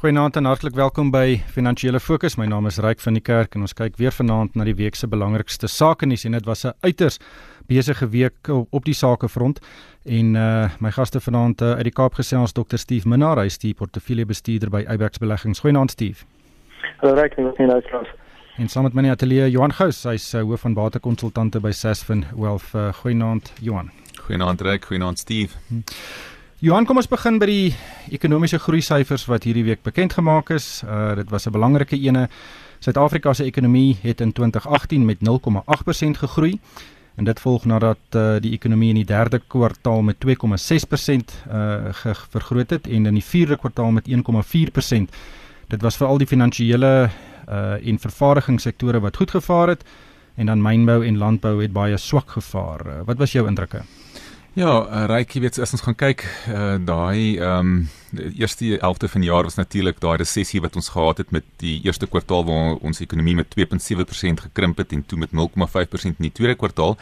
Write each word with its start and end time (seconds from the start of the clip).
Goeienaand 0.00 0.36
en 0.36 0.46
hartlik 0.48 0.72
welkom 0.74 1.10
by 1.12 1.42
Finansiële 1.52 2.00
Fokus. 2.00 2.38
My 2.40 2.46
naam 2.48 2.64
is 2.70 2.78
Ryk 2.80 3.02
van 3.04 3.18
die 3.18 3.20
Kerk 3.20 3.52
en 3.52 3.66
ons 3.66 3.74
kyk 3.76 3.98
weer 4.00 4.14
vanaand 4.16 4.54
na 4.56 4.64
die 4.64 4.72
week 4.78 4.96
se 4.96 5.04
belangrikste 5.12 5.68
sake 5.68 6.08
nuus 6.08 6.24
en 6.24 6.32
dit 6.32 6.46
was 6.48 6.64
'n 6.64 6.72
uiters 6.80 7.18
besige 7.68 8.08
week 8.08 8.48
op 8.48 8.84
die 8.84 8.94
sakefront. 8.94 9.60
En 10.04 10.34
uh 10.34 10.70
my 10.80 10.90
gaste 10.90 11.20
vanaand 11.20 11.60
uh, 11.60 11.72
uit 11.72 11.84
die 11.84 11.92
Kaap 11.92 12.14
gesels 12.14 12.52
Dr. 12.52 12.78
Steve 12.78 13.08
Minnar, 13.08 13.36
hy 13.36 13.44
is 13.44 13.58
die 13.58 13.74
portefeuljebestuurder 13.74 14.70
by 14.70 14.86
Ibex 14.88 15.18
Beleggings. 15.18 15.60
Goeienaand 15.60 15.90
Steve. 15.90 16.24
Hallo 16.96 17.14
Ryk, 17.14 17.32
ek 17.32 17.52
is 17.52 17.58
nie 17.58 17.66
luisteraars. 17.66 18.08
En 18.56 18.68
saam 18.68 18.82
met 18.84 18.94
my 18.94 19.02
in 19.02 19.12
die 19.12 19.12
ateljee 19.12 19.50
Johan 19.50 19.72
Gous, 19.72 20.04
hy's 20.04 20.34
uh, 20.34 20.40
hoof 20.40 20.60
van 20.60 20.74
batekonsultante 20.74 21.60
by 21.60 21.70
Sasfin 21.72 22.24
Wealth. 22.34 22.72
Uh, 22.74 22.88
Goeienaand 22.92 23.52
Johan. 23.60 23.90
Goeienaand 24.16 24.60
Ryk, 24.60 24.84
goeienaand 24.84 25.18
Steve. 25.18 25.52
Hm. 25.68 25.84
Johan, 26.60 26.84
kom 26.84 26.98
ons 27.00 27.06
begin 27.08 27.38
by 27.40 27.46
die 27.48 27.68
ekonomiese 28.12 28.58
groei 28.60 28.82
syfers 28.84 29.22
wat 29.30 29.46
hierdie 29.48 29.62
week 29.64 29.80
bekend 29.80 30.12
gemaak 30.12 30.50
is. 30.52 30.82
Uh 30.84 31.14
dit 31.16 31.30
was 31.32 31.46
'n 31.46 31.52
belangrike 31.56 31.96
ene. 31.96 32.28
Suid-Afrika 32.80 33.32
se 33.32 33.44
ekonomie 33.44 33.96
het 34.02 34.20
in 34.20 34.32
2018 34.32 35.06
met 35.06 35.22
0,8% 35.22 36.18
gegroei 36.18 36.60
en 37.16 37.24
dit 37.24 37.40
volg 37.40 37.64
nadat 37.64 37.98
uh 38.12 38.36
die 38.40 38.52
ekonomie 38.52 38.90
in 38.90 39.00
die 39.00 39.06
derde 39.06 39.40
kwartaal 39.48 40.02
met 40.02 40.16
2,6% 40.20 41.32
uh 41.48 41.92
vergroot 42.28 42.70
het 42.70 42.86
en 42.86 43.06
in 43.06 43.14
die 43.14 43.24
vierde 43.24 43.56
kwartaal 43.56 43.90
met 43.90 44.08
1,4%. 44.08 45.08
Dit 45.68 45.82
was 45.82 45.96
veral 45.96 46.18
die 46.18 46.26
finansiële 46.26 47.10
uh 47.48 47.88
en 47.88 47.98
vervaardigingssektore 47.98 49.00
wat 49.00 49.16
goed 49.16 49.30
gevaar 49.30 49.68
het 49.68 49.84
en 50.36 50.46
dan 50.46 50.62
mynbou 50.62 51.06
en 51.06 51.18
landbou 51.18 51.62
het 51.62 51.72
baie 51.72 51.96
swak 51.96 52.30
gevaar. 52.30 52.86
Uh, 52.86 53.00
wat 53.04 53.16
was 53.16 53.32
jou 53.32 53.48
indrukke? 53.48 53.82
Ja, 54.58 54.70
uh, 54.82 55.06
Ryk, 55.06 55.36
jy 55.36 55.44
weet 55.44 55.58
as 55.62 55.70
ons 55.76 55.84
gaan 55.86 55.94
kyk, 55.94 56.24
uh, 56.50 56.74
daai 56.82 57.38
ehm 57.38 57.68
um, 57.70 57.74
die 58.10 58.40
eerste 58.40 58.76
helfte 58.80 59.08
van 59.08 59.20
die 59.20 59.30
jaar 59.30 59.46
was 59.46 59.54
natuurlik 59.54 60.00
daai 60.00 60.16
resessie 60.18 60.60
wat 60.60 60.76
ons 60.76 60.88
gehad 60.88 61.18
het 61.22 61.30
met 61.30 61.44
die 61.62 61.78
eerste 61.84 62.06
kwartaal 62.10 62.44
waar 62.44 62.78
ons 62.82 63.00
ekonomie 63.00 63.36
met 63.38 63.52
2.7% 63.54 64.42
gekrimp 64.46 64.78
het 64.82 64.92
en 64.92 65.04
toe 65.06 65.18
met 65.18 65.30
0.5% 65.30 66.18
in 66.18 66.26
die 66.26 66.32
tweede 66.32 66.56
kwartaal. 66.58 66.96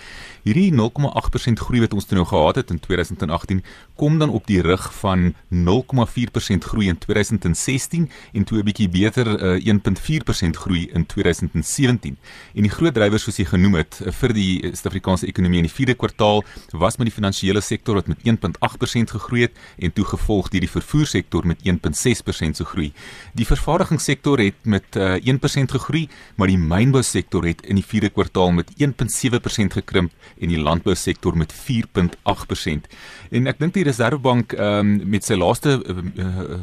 Hierdie 0.45 0.70
0.8% 0.73 1.65
groei 1.65 1.81
wat 1.81 1.95
ons 1.97 2.05
toe 2.05 2.19
nou 2.19 2.27
gehad 2.28 2.61
het 2.61 2.70
in 2.70 2.81
2018 2.81 3.62
kom 3.97 4.19
dan 4.19 4.31
op 4.31 4.47
die 4.47 4.61
rug 4.62 4.84
van 5.00 5.33
0.4% 5.55 6.69
groei 6.70 6.89
in 6.89 6.98
2016 6.98 8.11
en 8.33 8.45
toe 8.45 8.59
'n 8.59 8.65
bietjie 8.65 8.89
beter 8.89 9.27
uh, 9.27 9.56
eh, 9.56 9.65
1.4% 9.65 10.56
groei 10.56 10.89
in 10.93 11.06
2017. 11.06 12.19
En 12.55 12.62
die 12.62 12.70
groot 12.70 12.95
drywers 12.95 13.22
soos 13.22 13.37
jy 13.37 13.45
genoem 13.45 13.75
het 13.75 14.00
uh, 14.05 14.12
vir 14.12 14.33
die 14.33 14.61
Suid-Afrikaanse 14.62 15.27
ekonomie 15.27 15.59
in 15.59 15.69
die 15.69 15.75
vierde 15.75 15.95
kwartaal 15.95 16.45
was 16.70 16.97
met 16.97 17.06
die 17.06 17.15
finansiële 17.15 17.61
sektor 17.61 17.95
wat 17.95 18.06
met 18.06 18.19
1.8% 18.25 19.11
gegroei 19.11 19.43
het 19.43 19.56
en 19.78 19.93
toe 19.93 20.05
gevolg 20.05 20.48
deur 20.48 20.61
die 20.61 20.70
vervoer 20.70 20.98
vervoersektor 20.99 21.47
met 21.47 21.59
1.6% 21.63 22.57
se 22.59 22.65
groei. 22.65 22.93
Die 23.35 23.47
vervaardigingssektor 23.47 24.39
het 24.39 24.55
met 24.65 24.97
uh, 24.97 25.17
eh, 25.17 25.35
1% 25.35 25.71
gegroei, 25.71 26.09
maar 26.37 26.49
die 26.49 26.59
mynbousektor 26.59 27.45
het 27.47 27.63
in 27.67 27.79
die 27.79 27.85
4de 27.85 28.11
kwartaal 28.13 28.51
met 28.53 28.71
1.7% 28.83 29.79
gekrimp 29.79 30.13
en 30.41 30.49
die 30.49 30.59
landbousektor 30.59 31.37
met 31.37 31.53
4.8%. 31.55 32.89
En 33.31 33.47
ek 33.47 33.59
dink 33.59 33.75
die 33.75 33.85
Reserwebank 33.87 34.55
um, 34.59 34.97
met 35.09 35.25
sy 35.25 35.37
laaste 35.39 35.79
uh, 35.79 35.99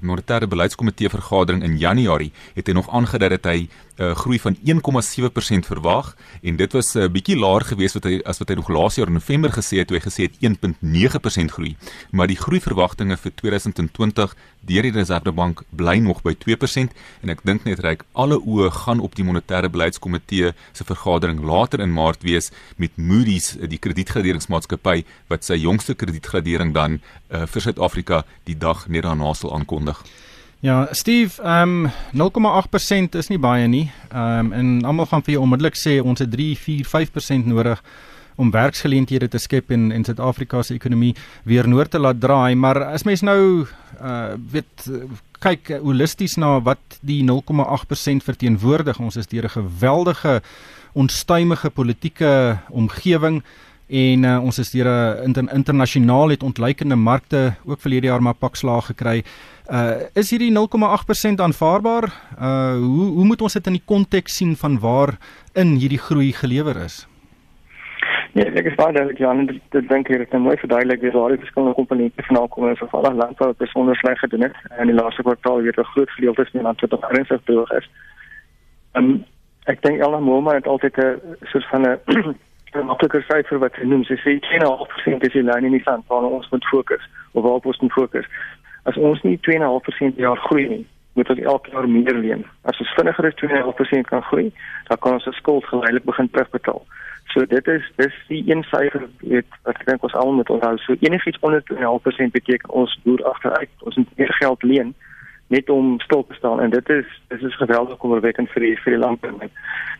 monetêre 0.02 0.47
beleidskomitee 0.49 1.09
vergadering 1.09 1.64
in 1.64 1.77
Januarie 1.80 2.31
het 2.55 2.67
hy 2.67 2.75
nog 2.75 2.89
aangedui 2.89 3.30
dat 3.36 3.47
hy 3.49 3.67
uh, 3.97 4.11
groei 4.15 4.39
van 4.39 4.55
1.7% 4.55 5.69
verwag 5.71 6.15
en 6.41 6.55
dit 6.55 6.71
was 6.73 6.95
'n 6.95 6.99
uh, 6.99 7.09
bietjie 7.09 7.38
laer 7.38 7.61
geweest 7.61 7.93
wat 7.93 8.03
hy 8.03 8.21
as 8.25 8.37
wat 8.37 8.49
hy 8.49 8.55
nog 8.55 8.69
laas 8.69 8.95
jaar 8.95 9.07
in 9.07 9.13
November 9.13 9.52
gesê 9.52 9.77
het 9.77 9.89
hy 9.89 9.99
gesê 9.99 10.21
het 10.27 10.35
1.9% 10.39 11.52
groei. 11.52 11.75
Maar 12.11 12.27
die 12.27 12.39
groei 12.39 12.61
verwagtinge 12.61 13.17
vir 13.17 13.31
2020 13.35 13.95
2020 13.95 14.35
deur 14.65 14.87
die 14.87 14.91
Reservebank 14.91 15.63
bly 15.69 15.97
nog 16.02 16.21
by 16.25 16.33
2% 16.41 16.93
en 17.21 17.33
ek 17.33 17.43
dink 17.47 17.65
net 17.67 17.81
reik 17.85 18.05
alle 18.13 18.39
oë 18.41 18.71
gaan 18.81 19.03
op 19.05 19.15
die 19.17 19.25
monetêre 19.27 19.69
beleidskomitee 19.69 20.53
se 20.73 20.87
vergadering 20.87 21.43
later 21.45 21.83
in 21.85 21.93
Maart 21.93 22.25
wees 22.25 22.52
met 22.81 22.97
Moody's 22.97 23.53
die 23.61 23.81
kredietgraderingsmaatskappy 23.81 25.03
wat 25.30 25.45
sy 25.45 25.59
jongste 25.61 25.95
kredietgradering 25.95 26.73
dan 26.73 26.99
uh, 26.99 27.45
vir 27.45 27.67
Suid-Afrika 27.67 28.23
die 28.49 28.58
dag 28.58 28.87
net 28.87 29.05
daarna 29.05 29.33
sal 29.37 29.53
aankondig. 29.53 30.02
Ja, 30.65 30.87
Steve, 30.92 31.42
ehm 31.43 31.86
um, 32.14 32.31
0,8% 32.31 33.09
is 33.20 33.27
nie 33.30 33.37
baie 33.37 33.67
nie. 33.67 33.92
Ehm 34.09 34.45
um, 34.45 34.53
en 34.53 34.86
almal 34.89 35.05
gaan 35.05 35.21
vir 35.21 35.36
jou 35.36 35.43
onmiddellik 35.45 35.76
sê 35.77 35.99
ons 36.02 36.20
het 36.20 36.31
3, 36.31 36.55
4, 36.58 36.87
5% 36.89 37.45
nodig 37.52 37.83
om 38.36 38.49
werksgeleenthede 38.52 39.27
te 39.30 39.37
skep 39.37 39.70
en 39.70 39.92
en 39.92 40.03
Suid-Afrika 40.03 40.64
se 40.64 40.73
ekonomie 40.73 41.14
weer 41.43 41.70
noord 41.70 41.92
te 41.92 42.02
laat 42.02 42.20
draai, 42.20 42.55
maar 42.55 42.81
as 42.83 43.05
mens 43.05 43.21
nou 43.21 43.67
uh 44.02 44.33
weet 44.55 44.89
kyk 45.45 45.70
holisties 45.83 46.36
na 46.42 46.58
wat 46.59 46.97
die 47.02 47.21
0,8% 47.30 48.26
verteenwoordig, 48.26 48.99
ons 48.99 49.21
is 49.21 49.27
deur 49.27 49.45
'n 49.45 49.58
geweldige 49.59 50.42
onstuimige 50.93 51.70
politieke 51.70 52.58
omgewing 52.70 53.43
en 53.87 54.23
uh, 54.23 54.43
ons 54.43 54.59
is 54.59 54.71
deur 54.71 54.89
'n 54.89 55.23
inter, 55.23 55.53
internasionaal 55.53 56.30
het 56.30 56.43
ontleikende 56.43 56.95
markte 56.95 57.53
ook 57.65 57.82
verlede 57.82 58.08
jaar 58.08 58.21
maar 58.21 58.33
pak 58.33 58.55
slaag 58.55 58.86
gekry. 58.86 59.23
Uh 59.65 60.05
is 60.14 60.30
hierdie 60.30 60.52
0,8% 60.53 61.42
aanvaarbaar? 61.42 62.03
Uh 62.39 62.77
hoe 62.77 63.08
hoe 63.17 63.26
moet 63.26 63.42
ons 63.42 63.53
dit 63.53 63.67
in 63.67 63.77
die 63.80 63.86
konteks 63.86 64.36
sien 64.37 64.55
van 64.55 64.80
waar 64.80 65.17
in 65.53 65.76
hierdie 65.81 66.02
groei 66.02 66.31
gelewer 66.33 66.77
is? 66.83 67.08
Ja, 68.36 68.43
ek 68.45 68.67
is 68.67 68.76
baie 68.76 68.93
duidelik 68.93 69.17
Jan 69.17 69.39
en 69.42 69.48
dit 69.48 69.86
dink 69.89 70.09
ek 70.11 70.26
het 70.26 70.33
mooi 70.43 70.58
verduidelik 70.59 71.02
wie 71.02 71.11
daar 71.11 71.33
die 71.33 71.39
verskillende 71.42 71.73
komponente 71.73 72.26
vanaal 72.27 72.49
kom 72.53 72.67
en 72.67 72.77
veral 72.77 73.15
landbou 73.15 73.48
het 73.48 73.58
besonder 73.64 73.95
sleg 73.95 74.20
gedoen 74.20 74.43
het 74.45 74.58
en 74.77 74.92
die 74.92 74.98
laaste 74.98 75.23
kwartaal 75.23 75.61
weer 75.64 75.80
'n 75.80 75.92
groot 75.93 76.11
gedeelte 76.17 76.45
van 76.45 76.59
die 76.59 76.67
land 76.67 76.82
wat 76.82 76.93
op 76.93 77.08
ernstig 77.09 77.42
droog 77.43 77.71
is. 77.71 77.89
Um, 78.93 79.26
ek 79.65 79.82
dink 79.82 79.99
Elna 79.99 80.20
Moma 80.20 80.53
het 80.53 80.67
altyd 80.67 80.97
'n 80.97 81.20
soort 81.43 81.65
van 81.71 81.82
'n 81.82 82.36
maklike 82.92 83.21
syfer 83.21 83.58
wat 83.59 83.73
genoem 83.73 84.03
sy 84.03 84.17
sê 84.20 84.37
2.5% 84.39 85.26
is 85.26 85.33
die 85.33 85.43
lyn 85.43 85.65
in 85.65 85.77
die 85.77 85.86
sand 85.87 86.03
waar 86.08 86.23
ons 86.23 86.49
moet 86.49 86.65
fokus 86.65 87.09
of 87.32 87.43
waar 87.43 87.64
ons 87.64 87.80
moet 87.80 87.92
fokus. 87.92 88.27
As 88.89 88.97
ons 88.97 89.21
nie 89.25 89.37
2.5% 89.47 90.15
per 90.15 90.25
jaar 90.27 90.41
groei 90.47 90.67
nie, 90.69 90.83
moet 91.15 91.29
ons 91.29 91.39
elke 91.39 91.71
jaar 91.71 91.87
meer 91.89 92.17
leen. 92.19 92.43
As 92.69 92.79
ons 92.83 92.93
vinniger 92.97 93.29
as 93.29 93.39
2.5% 93.41 94.09
kan 94.11 94.23
groei, 94.29 94.51
dan 94.89 94.99
kan 95.01 95.17
ons 95.17 95.27
ons 95.31 95.41
skuld 95.41 95.65
geleidelik 95.71 96.05
begin 96.05 96.29
terugbetaal. 96.29 96.83
So 97.33 97.45
dit 97.45 97.67
is 97.67 97.87
dis 97.95 98.17
die 98.27 98.43
een 98.51 98.63
syfer 98.69 99.07
weet 99.23 99.57
wat 99.63 99.79
ek 99.79 99.87
dink 99.89 100.03
ons 100.05 100.13
almal 100.13 100.41
moet 100.41 100.51
onthou. 100.53 100.77
So 100.83 100.95
enigiets 101.07 101.41
onder 101.41 101.63
2.5% 101.71 102.35
beteken 102.37 102.77
ons 102.83 102.93
boer 103.03 103.23
agteruit. 103.31 103.71
Ons 103.89 103.97
moet 104.01 104.17
meer 104.21 104.33
geld 104.39 104.63
leen 104.63 104.93
net 105.47 105.69
om 105.69 105.99
stil 105.99 106.25
te 106.25 106.33
staan 106.33 106.61
en 106.61 106.69
dit 106.69 106.89
is 106.89 107.05
dis 107.27 107.41
is 107.41 107.57
geweldig 107.61 107.97
kommerwekkend 108.02 108.49
vir 108.53 108.63
die 108.65 108.75
vir 108.81 108.95
die 108.95 109.02
langtermyn. 109.02 109.52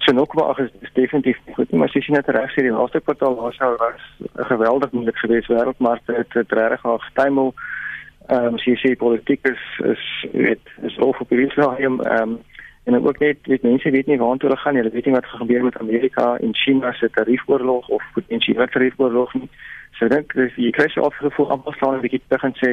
So 0.06 0.14
nog 0.14 0.34
maar 0.34 0.60
is, 0.64 0.72
is 0.82 0.94
definitief 0.94 1.38
goed 1.58 1.72
maar 1.72 1.92
as 1.92 1.98
jy 1.98 2.16
net 2.16 2.30
reg 2.34 2.54
sê 2.54 2.66
die 2.66 2.74
laaste 2.74 3.02
kwartaal 3.02 3.38
was 3.38 3.60
'n 3.60 4.50
geweldig 4.54 4.92
moeilik 4.92 5.18
geweest 5.18 5.52
wêreldmarkte 5.54 6.18
het 6.18 6.34
het 6.34 6.52
regtig 6.52 6.86
al 6.86 6.98
gestemel. 6.98 7.54
Ehm 8.28 8.56
um, 8.56 8.58
sy 8.58 8.74
sê 8.82 8.96
politiek 8.98 9.46
is 9.46 9.64
is 9.86 10.04
weet 10.34 10.70
is 10.88 10.98
oor 10.98 11.14
vir 11.18 11.28
die 11.30 11.48
Israel 11.48 11.76
ehm 11.78 12.00
um, 12.06 12.38
en 12.86 12.94
dan 12.94 13.08
ook 13.08 13.20
net 13.20 13.38
weet 13.50 13.62
mense 13.62 13.90
weet 13.90 14.08
nie 14.08 14.18
waartoe 14.18 14.50
hulle 14.50 14.62
gaan 14.62 14.74
nie. 14.74 14.82
Hulle 14.82 14.94
weet 14.94 15.06
nie 15.06 15.14
wat 15.14 15.26
gaan 15.26 15.40
gebeur 15.40 15.64
met 15.64 15.78
Amerika 15.78 16.38
en 16.38 16.56
China 16.56 16.92
se 16.94 17.10
tariefoorlog 17.10 17.88
of 17.88 18.04
potensiële 18.14 18.68
tariefoorlog 18.68 19.34
nie. 19.34 19.50
So 19.98 20.08
dink 20.08 20.34
jy 20.34 20.72
kry 20.72 20.88
se 20.90 21.02
afgevoer 21.02 21.54
amper 21.54 21.74
staan 21.74 21.96
'n 21.98 22.06
bietjie 22.06 22.22
terug 22.28 22.44
en 22.44 22.56
sê 22.62 22.72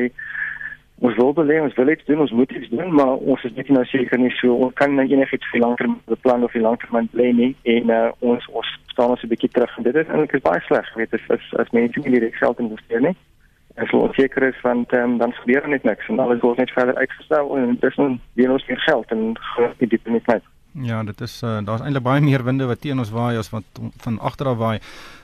ons 0.98 1.16
wil 1.16 1.32
belê, 1.34 1.60
ons 1.60 1.74
wil 1.74 1.88
iets 1.88 2.04
doen, 2.04 2.20
ons 2.20 2.30
moet 2.30 2.50
iets 2.50 2.68
doen, 2.68 2.94
maar 2.94 3.16
ons 3.16 3.44
is 3.44 3.54
net 3.54 3.68
nie 3.68 3.76
nou 3.76 3.84
seker 3.84 4.18
nie 4.18 4.30
so 4.30 4.54
ons 4.54 4.74
kan 4.74 4.94
nou 4.94 5.06
enigiets 5.06 5.50
vir 5.50 5.60
langer 5.60 5.88
beplan 6.06 6.44
of 6.44 6.52
vir 6.52 6.62
langer 6.62 7.08
bly 7.10 7.30
nie 7.32 7.56
en 7.62 7.90
uh, 7.90 8.10
ons 8.20 8.46
ons 8.52 8.78
staan 8.92 9.10
ons 9.10 9.22
'n 9.22 9.28
bietjie 9.28 9.52
terug 9.52 9.76
en 9.76 9.82
dit 9.82 9.96
is 9.96 10.08
eintlik 10.08 10.42
baie 10.42 10.60
sleg, 10.60 10.94
weet 10.94 11.14
as 11.14 11.24
as, 11.28 11.44
as 11.58 11.70
mense 11.72 12.00
nie 12.00 12.12
direk 12.18 12.34
geld 12.34 12.58
investeer 12.58 13.00
nie 13.00 13.16
as 13.76 13.90
hulle 13.90 14.08
onseker 14.08 14.42
is 14.42 14.60
want 14.62 14.92
um, 14.92 15.18
dan 15.18 15.32
gebeur 15.32 15.68
net 15.68 15.84
niks 15.84 16.08
en 16.08 16.18
alles 16.18 16.40
word 16.40 16.58
net 16.58 16.70
verder 16.70 16.94
uitgestel 16.94 17.56
en 17.56 17.78
nou 17.80 18.18
weer 18.34 18.52
ons 18.52 18.66
meer 18.68 18.82
geld 18.88 19.14
en 19.16 19.32
groot 19.54 19.78
die 19.78 19.88
diep 19.94 20.06
net 20.06 20.26
net. 20.26 20.44
Ja, 20.72 21.02
dit 21.04 21.20
is 21.20 21.42
uh, 21.44 21.58
daar's 21.64 21.82
eintlik 21.84 22.04
baie 22.04 22.20
meer 22.24 22.44
winde 22.44 22.64
wat 22.64 22.80
teen 22.80 22.98
ons 22.98 23.10
waai 23.12 23.36
as 23.36 23.50
wat 23.52 23.80
van 24.04 24.16
agter 24.24 24.48
af 24.48 24.56
waai. 24.56 24.78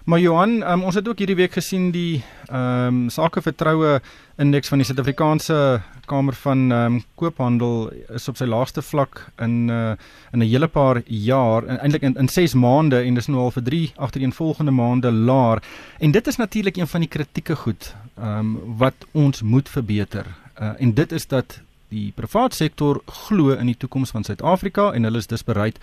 Maar 0.04 0.20
Johan, 0.20 0.58
um, 0.62 0.82
ons 0.84 0.96
het 0.96 1.08
ook 1.08 1.20
hierdie 1.20 1.38
week 1.38 1.56
gesien 1.56 1.90
die 1.92 2.22
ehm 2.48 3.04
um, 3.04 3.08
sakevertroue 3.12 4.00
indeks 4.36 4.68
van 4.68 4.78
die 4.78 4.86
Suid-Afrikaanse 4.88 5.80
Kamer 6.08 6.36
van 6.42 6.68
ehm 6.72 6.98
um, 6.98 7.00
Koophandel 7.16 7.90
is 8.16 8.28
op 8.28 8.36
sy 8.36 8.44
laagste 8.44 8.84
vlak 8.84 9.24
in 9.40 9.70
uh, 9.72 9.96
in 10.32 10.44
'n 10.44 10.48
hele 10.48 10.68
paar 10.68 11.00
jaar, 11.06 11.64
eintlik 11.64 12.02
in 12.02 12.16
in 12.16 12.28
6 12.28 12.54
maande 12.54 13.00
en 13.02 13.14
dis 13.14 13.28
nou 13.28 13.40
al 13.40 13.50
vir 13.50 13.62
3 13.62 13.92
agtereenvolgende 13.96 14.72
maande 14.72 15.12
laer. 15.12 15.62
En 15.98 16.10
dit 16.10 16.26
is 16.26 16.36
natuurlik 16.36 16.76
een 16.76 16.86
van 16.86 17.00
die 17.00 17.08
kritieke 17.08 17.56
goed 17.56 17.94
ehm 18.20 18.38
um, 18.38 18.76
wat 18.76 19.06
ons 19.12 19.42
moet 19.42 19.68
verbeter. 19.68 20.26
Uh, 20.60 20.70
en 20.78 20.94
dit 20.94 21.12
is 21.12 21.26
dat 21.26 21.60
die 21.88 22.12
private 22.14 22.56
sektor 22.56 23.02
glo 23.06 23.50
in 23.50 23.66
die 23.66 23.76
toekoms 23.76 24.10
van 24.10 24.24
Suid-Afrika 24.24 24.92
en 24.92 25.02
hulle 25.02 25.18
is 25.18 25.26
dus 25.26 25.44
bereid 25.44 25.78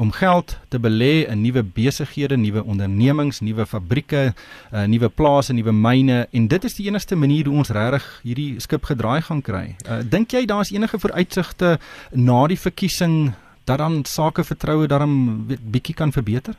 om 0.00 0.12
geld 0.12 0.58
te 0.68 0.78
belê 0.78 1.26
in 1.28 1.42
nuwe 1.42 1.62
besighede, 1.62 2.36
nuwe 2.36 2.64
ondernemings, 2.64 3.40
nuwe 3.40 3.66
fabrieke, 3.66 4.32
uh, 4.72 4.84
nuwe 4.88 5.08
plase, 5.08 5.52
nuwe 5.52 5.72
myne 5.72 6.22
en 6.30 6.46
dit 6.48 6.64
is 6.64 6.78
die 6.78 6.86
enigste 6.86 7.16
manier 7.16 7.50
hoe 7.50 7.58
ons 7.60 7.72
regtig 7.74 8.06
hierdie 8.22 8.60
skip 8.64 8.88
gedraai 8.88 9.20
gaan 9.26 9.42
kry. 9.44 9.64
Uh, 9.84 10.00
Dink 10.06 10.32
jy 10.32 10.46
daar 10.48 10.64
is 10.64 10.72
enige 10.72 10.98
vooruitsigte 10.98 11.76
na 12.12 12.46
die 12.48 12.58
verkiesing 12.60 13.32
dat 13.70 13.78
dan 13.78 14.04
sake 14.04 14.42
vertroue 14.44 14.88
daarom 14.90 15.46
bietjie 15.46 15.94
kan 15.94 16.10
verbeter? 16.12 16.56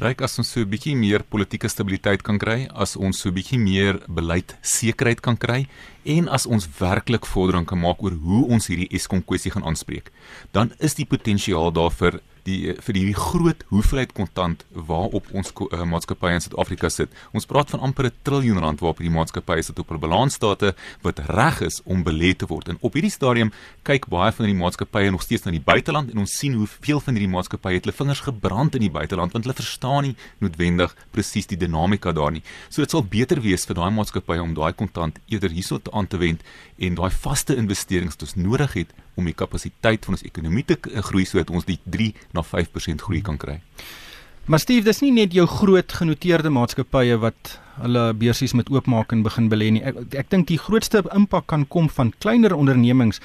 Ryk 0.00 0.22
as 0.24 0.38
ons 0.40 0.50
so 0.52 0.60
'n 0.60 0.68
bietjie 0.68 0.96
meer 0.96 1.22
politieke 1.22 1.68
stabiliteit 1.68 2.22
kan 2.22 2.38
kry, 2.38 2.68
as 2.72 2.96
ons 2.96 3.18
so 3.18 3.28
'n 3.28 3.34
bietjie 3.34 3.58
meer 3.58 4.00
beleid 4.08 4.56
sekerheid 4.62 5.20
kan 5.20 5.36
kry 5.36 5.66
en 6.04 6.28
as 6.28 6.46
ons 6.46 6.68
werklik 6.80 7.26
vordering 7.26 7.66
kan 7.66 7.78
maak 7.78 8.02
oor 8.02 8.12
hoe 8.12 8.46
ons 8.48 8.68
hierdie 8.68 8.88
Eskom 8.90 9.22
kwessie 9.22 9.50
gaan 9.50 9.64
aanspreek, 9.64 10.10
dan 10.52 10.72
is 10.78 10.94
die 10.94 11.06
potensiaal 11.06 11.72
daar 11.72 11.90
vir 11.90 12.20
die 12.46 12.74
vir 12.86 12.98
hierdie 12.98 13.16
groot 13.18 13.64
hoeveelheid 13.72 14.12
kontant 14.16 14.64
waarop 14.70 15.28
ons 15.36 15.52
uh, 15.52 15.82
maatskappye 15.88 16.36
in 16.38 16.44
Suid-Afrika 16.44 16.90
sit. 16.92 17.12
Ons 17.36 17.48
praat 17.50 17.70
van 17.74 17.82
amper 17.88 18.08
'n 18.10 18.14
triljoen 18.26 18.60
rand 18.62 18.80
waarop 18.80 19.02
hierdie 19.02 19.14
maatskappye 19.16 19.62
sit 19.62 19.78
op 19.78 19.90
hul 19.90 19.98
balansstate 19.98 20.74
wat 21.02 21.18
reg 21.30 21.60
is 21.66 21.80
om 21.84 22.04
belê 22.04 22.34
te 22.36 22.46
word. 22.46 22.68
En 22.68 22.78
op 22.80 22.94
hierdie 22.94 23.10
stadium 23.10 23.52
kyk 23.82 24.08
baie 24.08 24.32
van 24.32 24.46
die 24.46 24.54
maatskappye 24.54 25.10
nog 25.10 25.22
steeds 25.22 25.44
na 25.44 25.50
die 25.50 25.60
buiteland 25.60 26.10
en 26.10 26.18
ons 26.18 26.36
sien 26.38 26.54
hoeveel 26.54 27.00
van 27.00 27.14
hierdie 27.14 27.34
maatskappye 27.34 27.74
het 27.74 27.84
hulle 27.84 27.96
vingers 27.96 28.20
gebrand 28.20 28.74
in 28.74 28.86
die 28.86 28.90
buiteland 28.90 29.32
want 29.32 29.44
hulle 29.44 29.56
verstaan 29.56 30.02
nie 30.02 30.16
noodwendig 30.38 30.94
presies 31.10 31.46
die 31.46 31.58
dinamika 31.58 32.12
daar 32.12 32.32
nie. 32.32 32.42
So 32.68 32.82
dit 32.82 32.90
sal 32.90 33.02
beter 33.02 33.40
wees 33.40 33.66
vir 33.66 33.76
daai 33.76 33.90
maatskappye 33.90 34.42
om 34.42 34.54
daai 34.54 34.72
kontant 34.72 35.18
eerder 35.26 35.50
hierso 35.50 35.78
te 35.78 35.92
aan 35.92 36.06
te 36.06 36.18
wend 36.18 36.42
en 36.78 36.94
daai 36.94 37.10
vaste 37.10 37.56
investerings 37.56 38.14
wat 38.14 38.22
ons 38.28 38.36
nodig 38.36 38.72
het 38.72 38.94
om 39.16 39.24
die 39.24 39.34
kapasiteit 39.34 40.04
van 40.04 40.14
ons 40.14 40.22
ekonomie 40.22 40.64
te 40.64 40.78
groei 41.10 41.24
sodat 41.24 41.50
ons 41.50 41.64
die 41.64 41.78
3 41.84 42.12
na 42.32 42.44
5% 42.44 43.02
groei 43.02 43.22
kan 43.22 43.36
kry. 43.40 43.60
Maar 44.46 44.62
Steve, 44.62 44.84
dis 44.86 45.00
nie 45.02 45.10
net 45.10 45.32
jou 45.34 45.42
groot 45.50 45.92
genoteerde 45.92 46.52
maatskappye 46.54 47.16
wat 47.18 47.56
hulle 47.82 48.02
beursies 48.14 48.54
met 48.54 48.68
oopmaak 48.70 49.10
en 49.12 49.24
begin 49.24 49.48
belê 49.50 49.72
nie. 49.74 49.82
Ek 49.82 50.14
ek 50.22 50.28
dink 50.30 50.46
die 50.46 50.60
grootste 50.60 51.02
impak 51.16 51.48
kan 51.50 51.64
kom 51.66 51.88
van 51.96 52.12
kleiner 52.22 52.54
ondernemings, 52.54 53.18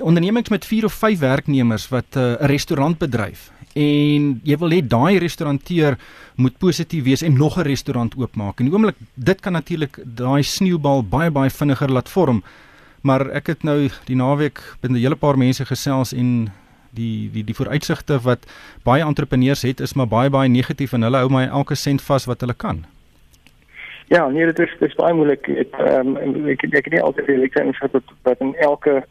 ondernemings 0.00 0.48
met 0.54 0.64
4 0.64 0.88
of 0.88 0.96
5 0.96 1.20
werknemers 1.20 1.90
wat 1.92 2.16
eh, 2.16 2.22
'n 2.22 2.40
uh, 2.40 2.48
restaurant 2.48 2.98
bedryf. 2.98 3.50
En 3.74 4.40
jy 4.42 4.56
wil 4.56 4.70
hê 4.70 4.80
daai 4.80 5.18
restauranteur 5.18 5.98
moet 6.36 6.58
positief 6.58 7.04
wees 7.04 7.22
en 7.22 7.36
nog 7.36 7.58
'n 7.58 7.68
restaurant 7.68 8.14
oopmaak. 8.16 8.60
En 8.60 8.64
die 8.64 8.74
oomblik 8.74 8.96
dit 9.14 9.40
kan 9.40 9.52
natuurlik 9.52 9.98
daai 10.04 10.42
sneeubal 10.42 11.02
baie 11.02 11.30
baie 11.30 11.50
vinniger 11.50 11.90
laat 11.90 12.08
vorm. 12.08 12.42
Maar 13.04 13.26
ek 13.36 13.50
het 13.52 13.64
nou 13.68 13.88
die 14.08 14.16
naweek 14.16 14.60
met 14.80 14.90
'n 14.90 14.96
hele 14.96 15.16
paar 15.16 15.36
mense 15.38 15.64
gesels 15.64 16.12
en 16.12 16.50
die 16.90 17.30
die 17.32 17.44
die 17.44 17.54
vooruitsigte 17.54 18.18
wat 18.24 18.46
baie 18.82 19.04
entrepreneurs 19.04 19.62
het 19.62 19.80
is 19.80 19.94
maar 19.94 20.08
baie 20.08 20.30
baie 20.30 20.48
negatief 20.48 20.92
en 20.92 21.02
hulle 21.02 21.20
hou 21.20 21.30
my 21.30 21.44
elke 21.46 21.74
sent 21.74 22.02
vas 22.02 22.24
wat 22.24 22.40
hulle 22.40 22.54
kan. 22.54 22.84
Ja, 24.08 24.28
nee, 24.28 24.46
dit 24.46 24.58
is 24.58 24.72
dit 24.78 24.88
is 24.88 24.94
baie 24.94 25.14
moeilik. 25.14 25.48
Ek 25.48 25.76
ehm 25.80 26.16
ek 26.48 26.64
ek 26.72 26.90
nie 26.92 27.02
altyd 27.02 27.26
die 27.26 27.38
lekte 27.38 27.64
insig 27.64 27.92
wat 27.92 28.14
wat 28.22 28.40
in 28.40 28.54
elke 28.54 29.02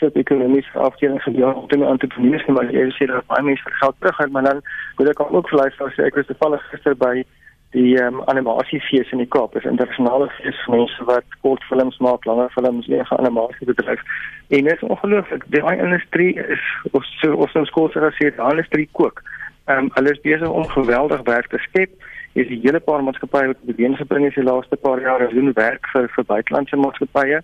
sit 0.00 0.16
ekonomiese 0.16 0.78
afdeling 0.78 1.22
gebeur 1.22 1.54
om 1.54 1.68
te 1.68 1.78
entrepreneurs 1.84 2.46
maar 2.46 2.70
jy 2.72 2.90
sê 2.98 3.06
dat 3.06 3.26
baie 3.26 3.42
mense 3.42 3.62
vir 3.62 3.78
geld 3.80 3.96
terug 4.00 4.18
het, 4.18 4.32
maar 4.32 4.42
dan 4.42 4.62
moet 4.96 5.08
ek 5.08 5.20
ook 5.20 5.48
vir 5.48 5.58
luister 5.58 5.92
sê 5.94 6.06
ek 6.06 6.18
was 6.18 6.26
toevallig 6.26 6.70
gister 6.70 6.96
by 6.96 7.24
die 7.74 7.96
um, 8.00 8.22
animasiefees 8.30 9.10
in 9.12 9.18
die 9.18 9.28
Kaap 9.28 9.56
is 9.56 9.64
internasionale 9.64 10.28
fees 10.38 10.58
vir 10.64 10.76
mense 10.76 11.06
wat 11.08 11.38
kortfilms 11.42 11.98
maak, 11.98 12.24
langer 12.24 12.50
films, 12.54 12.88
enige 12.88 13.18
animasie 13.18 13.66
bedryf. 13.66 14.02
En 14.48 14.64
dit 14.64 14.72
is 14.72 14.82
ongelooflik. 14.86 15.44
Die 15.54 15.62
industrie 15.74 16.34
is 16.38 16.62
ons 16.92 17.10
ons 17.34 17.68
skool 17.70 17.90
sê 17.90 18.04
dat 18.04 18.18
die 18.20 18.30
industrie 18.30 18.88
kook. 18.92 19.22
Ehm 19.66 19.86
um, 19.86 19.90
hulle 19.94 20.14
is 20.14 20.22
besig 20.22 20.48
om 20.48 20.68
geweldig 20.68 21.22
werk 21.26 21.50
te 21.50 21.58
skep. 21.68 21.90
Is 22.32 22.48
'n 22.48 22.62
hele 22.62 22.80
paar 22.80 23.02
maatskappye 23.02 23.46
wat 23.46 23.66
beweging 23.66 23.96
gebring 23.96 24.24
het 24.24 24.34
die 24.34 24.44
laaste 24.44 24.76
paar 24.76 25.00
jare 25.00 25.28
doen 25.34 25.52
werk 25.52 25.86
vir 25.92 26.08
vir 26.14 26.24
buitelandse 26.24 26.76
maatskappye. 26.76 27.42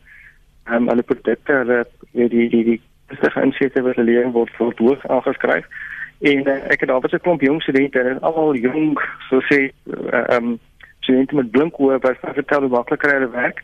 Ehm 0.66 0.74
um, 0.74 0.88
hulle 0.88 1.02
produkte, 1.02 1.52
hulle 1.52 1.84
die 2.12 2.28
die 2.28 2.48
die 2.48 2.64
die 2.64 2.80
spesifieke 3.06 3.42
insette 3.42 3.82
wat 3.82 3.96
hulle 3.96 4.10
lewer 4.10 4.32
word 4.32 4.50
vir 4.56 4.72
hoog 4.78 5.06
aangeskryf. 5.08 5.66
En 6.22 6.48
uh, 6.48 6.70
ek 6.70 6.80
het 6.80 6.88
daar 6.88 7.00
was 7.00 7.12
'n 7.12 7.20
klomp 7.20 7.40
jong 7.40 7.62
studente 7.62 8.00
en 8.00 8.20
almal 8.20 8.54
jong, 8.54 9.00
so 9.28 9.40
sê 9.40 9.58
eh, 9.58 9.70
ehm 10.10 10.22
uh, 10.30 10.36
um, 10.36 10.58
studente 11.00 11.34
met 11.34 11.50
blink 11.50 11.78
oë 11.78 11.98
wat 11.98 12.19
vertel 12.20 12.60
hoe 12.60 12.69
maklik 12.69 13.02
hulle 13.02 13.30
werk. 13.30 13.62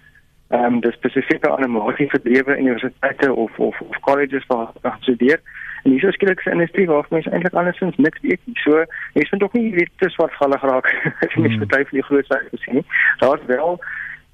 Ehm 0.48 0.64
um, 0.64 0.80
dis 0.80 0.94
spesifieke 0.94 1.50
animasie 1.50 2.08
verdrewe 2.08 2.58
universiteite 2.58 3.34
of 3.34 3.58
of 3.58 3.80
of 3.80 4.00
colleges 4.00 4.46
waar 4.46 4.68
hulle 4.80 4.94
studeer. 5.00 5.40
En 5.82 5.90
hier 5.90 6.08
is 6.08 6.14
skielik 6.14 6.44
'n 6.44 6.50
industrie 6.50 6.86
waar 6.86 7.06
mense 7.08 7.30
eintlik 7.30 7.54
andersins 7.54 7.96
niks 7.96 8.20
weet 8.20 8.40
nie. 8.44 8.58
So, 8.58 8.84
mense 9.14 9.28
vind 9.28 9.42
ook 9.42 9.52
nie 9.52 9.74
weet 9.74 9.90
te 9.96 10.08
swart 10.08 10.32
gallig 10.32 10.62
raak 10.62 10.86
as 11.24 11.32
jy 11.34 11.40
mens 11.40 11.56
party 11.56 11.84
van 11.84 11.98
die 11.98 12.08
groot 12.10 12.26
sake 12.26 12.48
sien 12.52 12.74
nie. 12.74 12.86
Daar's 13.18 13.44
wel 13.46 13.80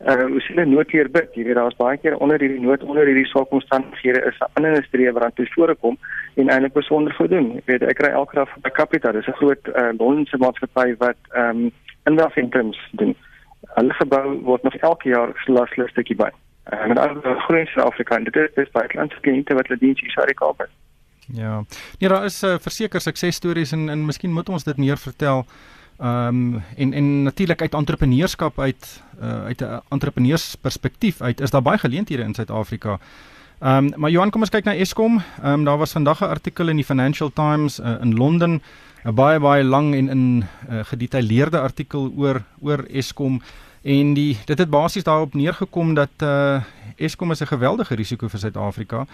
uh 0.08 0.24
ons 0.34 0.46
sien 0.46 0.60
'n 0.60 0.70
noodkeer 0.70 1.10
bid. 1.10 1.34
Jy 1.34 1.44
weet 1.44 1.54
daar's 1.54 1.76
baie 1.76 1.96
keer 1.96 2.16
onder 2.16 2.40
hierdie 2.40 2.60
nood 2.60 2.82
onder 2.82 3.06
hierdie 3.06 3.26
swak 3.26 3.52
omstandighede 3.52 4.24
is 4.30 4.38
'n 4.40 4.50
ander 4.54 4.74
industrie 4.74 5.12
wat 5.12 5.22
aan 5.22 5.32
tevore 5.34 5.74
kom 5.74 5.98
en 6.34 6.48
eintlik 6.48 6.72
besonder 6.72 7.12
goed 7.14 7.30
doen. 7.30 7.56
Ek 7.56 7.66
weet 7.66 7.82
ek 7.82 7.96
kry 7.96 8.10
elke 8.10 8.34
dag 8.34 8.48
by 8.62 8.70
Capita, 8.70 9.12
dis 9.12 9.26
'n 9.26 9.40
groot 9.40 9.68
uh 9.68 9.92
Londense 9.98 10.36
maatskappy 10.36 10.94
wat 10.98 11.16
ehm 11.32 11.48
um, 11.48 11.70
inwerkings 12.04 12.78
doen. 12.92 13.16
Hulle 13.74 13.92
gebou 13.92 14.40
word 14.42 14.62
nog 14.62 14.74
elke 14.74 15.08
jaar 15.08 15.30
slaslik 15.34 15.88
stukkie 15.88 16.16
by. 16.16 16.30
En 16.64 16.88
met 16.88 16.96
die 16.96 17.34
groei 17.46 17.66
Suid-Afrika 17.66 18.16
en 18.16 18.24
dit 18.24 18.36
is 18.36 18.54
dis 18.54 18.70
buitelandse 18.70 19.20
kliënte 19.20 19.54
wat 19.54 19.66
hulle 19.66 19.80
diens 19.80 20.00
hier 20.00 20.10
sou 20.10 20.32
Kaap 20.32 20.58
het. 20.58 20.70
Ja. 21.32 21.64
Nee, 21.98 22.08
daar 22.08 22.24
is 22.24 22.42
uh, 22.42 22.54
verseker 22.60 23.00
suksesstories 23.00 23.72
en 23.72 23.88
en 23.88 24.04
miskien 24.06 24.32
moet 24.32 24.48
ons 24.48 24.64
dit 24.64 24.76
meer 24.76 24.98
vertel. 24.98 25.44
Ehm 25.98 26.54
um, 26.54 26.62
en 26.76 26.92
en 26.92 27.22
natuurlik 27.22 27.60
uit 27.60 27.74
entrepreneurskap 27.74 28.60
uit 28.60 29.02
uh, 29.22 29.44
uit 29.44 29.60
'n 29.60 29.80
entrepreneursperspektief 29.88 31.20
uit 31.20 31.40
is 31.40 31.50
daar 31.50 31.62
baie 31.62 31.78
geleenthede 31.78 32.22
in 32.22 32.34
Suid-Afrika. 32.34 32.98
Ehm 33.58 33.84
um, 33.84 33.92
maar 33.96 34.10
Johan, 34.10 34.30
kom 34.30 34.40
ons 34.40 34.50
kyk 34.50 34.64
na 34.64 34.74
Eskom. 34.74 35.22
Ehm 35.42 35.52
um, 35.52 35.64
daar 35.64 35.78
was 35.78 35.92
vandag 35.92 36.20
'n 36.20 36.24
artikel 36.24 36.68
in 36.68 36.76
die 36.76 36.84
Financial 36.84 37.30
Times 37.32 37.80
uh, 37.80 37.94
in 38.00 38.14
Londen, 38.14 38.62
'n 39.04 39.14
baie 39.14 39.40
baie 39.40 39.64
lang 39.64 39.94
en 39.94 40.08
in 40.08 40.44
uh, 40.70 40.84
gedetailleerde 40.84 41.60
artikel 41.60 42.12
oor 42.16 42.42
oor 42.60 42.84
Eskom 42.88 43.40
en 43.82 44.14
die 44.14 44.38
dit 44.44 44.58
het 44.58 44.70
basies 44.70 45.04
daarop 45.04 45.34
neergekom 45.34 45.94
dat 45.94 46.10
uh, 46.22 46.62
Eskom 46.96 47.30
is 47.30 47.40
'n 47.40 47.46
geweldige 47.46 47.94
risiko 47.94 48.28
vir 48.28 48.40
Suid-Afrika 48.40 49.06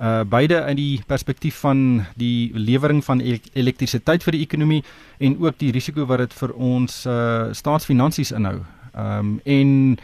uh 0.00 0.24
beide 0.24 0.64
in 0.68 0.76
die 0.76 1.00
perspektief 1.06 1.58
van 1.60 2.04
die 2.16 2.50
lewering 2.54 3.04
van 3.04 3.20
elektrisiteit 3.52 4.22
vir 4.22 4.32
die 4.32 4.40
ekonomie 4.40 4.82
en 5.18 5.36
ook 5.38 5.58
die 5.58 5.70
risiko 5.70 6.06
wat 6.06 6.18
dit 6.18 6.34
vir 6.34 6.52
ons 6.52 7.06
uh 7.06 7.52
staatsfinansies 7.52 8.32
inhou. 8.32 8.62
Um 8.96 9.40
en 9.44 9.98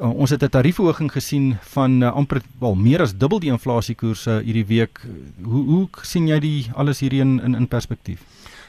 uh, 0.00 0.10
ons 0.10 0.30
het 0.30 0.42
'n 0.42 0.48
tariefverhoging 0.48 1.12
gesien 1.12 1.56
van 1.60 2.02
uh, 2.02 2.12
amper 2.12 2.40
wel 2.58 2.74
meer 2.74 3.00
as 3.00 3.16
dubbel 3.16 3.38
die 3.38 3.50
inflasiekoerse 3.50 4.42
hierdie 4.44 4.66
week. 4.66 5.00
Hoe 5.42 5.64
hoe 5.64 5.88
sien 6.02 6.28
jy 6.28 6.38
die 6.38 6.66
alles 6.74 7.00
hierdie 7.00 7.20
in 7.20 7.40
in, 7.40 7.54
in 7.54 7.68
perspektief? 7.68 8.20